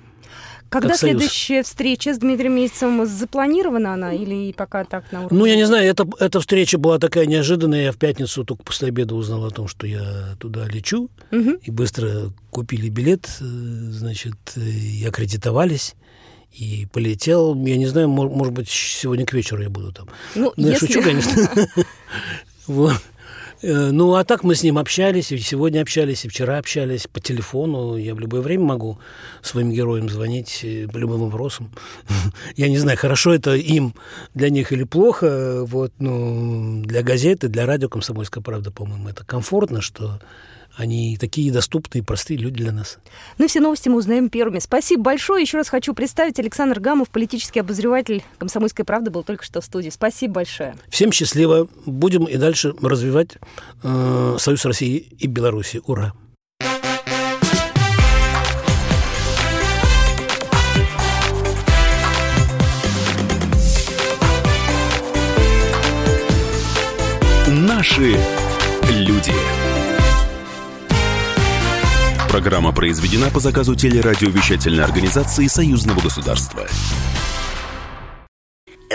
когда 0.68 0.94
следующая 0.94 1.62
встреча 1.62 2.14
с 2.14 2.18
Дмитрием 2.18 2.54
Месяцевым 2.54 3.06
запланирована 3.06 3.94
она 3.94 4.12
или 4.12 4.52
пока 4.52 4.84
так 4.84 5.10
на 5.12 5.20
уровне? 5.20 5.38
Ну, 5.38 5.44
я 5.46 5.56
не 5.56 5.64
знаю, 5.64 5.88
это, 5.88 6.06
эта 6.18 6.40
встреча 6.40 6.78
была 6.78 6.98
такая 6.98 7.26
неожиданная. 7.26 7.84
Я 7.84 7.92
в 7.92 7.96
пятницу 7.96 8.44
только 8.44 8.64
после 8.64 8.88
обеда 8.88 9.14
узнал 9.14 9.44
о 9.44 9.50
том, 9.50 9.68
что 9.68 9.86
я 9.86 10.36
туда 10.38 10.66
лечу. 10.66 11.10
Угу. 11.32 11.50
И 11.62 11.70
быстро 11.70 12.32
купили 12.50 12.88
билет, 12.88 13.28
э, 13.40 13.44
значит, 13.44 14.36
и 14.56 15.04
аккредитовались 15.06 15.94
и 16.52 16.86
полетел. 16.92 17.54
Я 17.64 17.76
не 17.76 17.86
знаю, 17.86 18.08
может 18.08 18.52
быть, 18.52 18.68
сегодня 18.68 19.26
к 19.26 19.32
вечеру 19.32 19.62
я 19.62 19.70
буду 19.70 19.92
там. 19.92 20.08
Ну, 20.34 20.52
ну 20.56 20.68
если... 20.68 20.86
я 20.86 20.92
шучу, 20.92 21.02
конечно. 21.02 21.48
Вот. 22.66 23.00
Э, 23.60 23.90
ну, 23.90 24.14
а 24.14 24.24
так 24.24 24.44
мы 24.44 24.54
с 24.54 24.62
ним 24.62 24.78
общались, 24.78 25.32
и 25.32 25.38
сегодня 25.38 25.80
общались, 25.80 26.24
и 26.24 26.28
вчера 26.28 26.58
общались 26.58 27.06
по 27.06 27.20
телефону. 27.20 27.96
Я 27.96 28.14
в 28.14 28.20
любое 28.20 28.40
время 28.40 28.64
могу 28.64 28.98
своим 29.42 29.70
героям 29.72 30.08
звонить 30.08 30.60
э, 30.62 30.86
по 30.86 30.96
любым 30.98 31.22
вопросам. 31.22 31.72
Я 32.56 32.68
не 32.68 32.78
знаю, 32.78 32.96
хорошо 32.98 33.34
это 33.34 33.54
им, 33.54 33.94
для 34.34 34.50
них 34.50 34.72
или 34.72 34.84
плохо. 34.84 35.64
Вот, 35.64 35.92
ну, 35.98 36.82
для 36.84 37.02
газеты, 37.02 37.48
для 37.48 37.66
радио 37.66 37.88
«Комсомольская 37.88 38.42
правда», 38.42 38.70
по-моему, 38.70 39.08
это 39.08 39.24
комфортно, 39.24 39.80
что 39.80 40.20
они 40.78 41.18
такие 41.18 41.52
доступные, 41.52 42.04
простые 42.04 42.38
люди 42.38 42.62
для 42.62 42.72
нас. 42.72 42.98
Ну 43.36 43.44
и 43.44 43.48
все 43.48 43.60
новости 43.60 43.88
мы 43.88 43.96
узнаем 43.96 44.30
первыми. 44.30 44.60
Спасибо 44.60 45.02
большое. 45.02 45.42
Еще 45.42 45.58
раз 45.58 45.68
хочу 45.68 45.92
представить 45.92 46.38
Александр 46.38 46.78
Гамов, 46.78 47.10
политический 47.10 47.60
обозреватель 47.60 48.22
«Комсомольской 48.38 48.84
правды», 48.84 49.10
был 49.10 49.24
только 49.24 49.44
что 49.44 49.60
в 49.60 49.64
студии. 49.64 49.90
Спасибо 49.90 50.34
большое. 50.34 50.76
Всем 50.88 51.10
счастливо. 51.10 51.68
Будем 51.84 52.24
и 52.24 52.36
дальше 52.36 52.74
развивать 52.80 53.38
э, 53.82 54.36
Союз 54.38 54.64
России 54.64 54.96
и 55.18 55.26
Беларуси. 55.26 55.82
Ура! 55.84 56.12
Наши 67.48 68.16
Программа 72.38 72.72
произведена 72.72 73.30
по 73.30 73.40
заказу 73.40 73.74
телерадиовещательной 73.74 74.84
организации 74.84 75.48
Союзного 75.48 76.00
государства. 76.00 76.68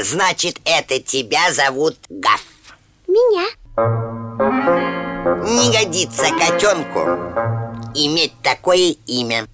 Значит, 0.02 0.62
это 0.64 1.02
тебя 1.02 1.52
зовут 1.52 1.98
Гаф. 2.10 2.42
Меня. 3.06 3.44
Не 5.44 5.78
годится 5.78 6.28
котенку 6.40 7.00
иметь 7.94 8.32
такое 8.42 8.96
имя. 9.08 9.46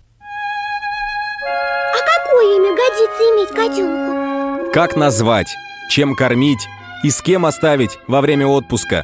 А 1.91 1.97
какое 2.19 2.57
имя 2.57 2.75
годится 2.75 3.23
иметь 3.23 3.49
котенку? 3.55 4.71
Как 4.71 4.97
назвать? 4.97 5.47
Чем 5.89 6.15
кормить? 6.15 6.67
И 7.03 7.09
с 7.09 7.23
кем 7.23 7.43
оставить 7.43 7.97
во 8.07 8.21
время 8.21 8.45
отпуска? 8.45 9.03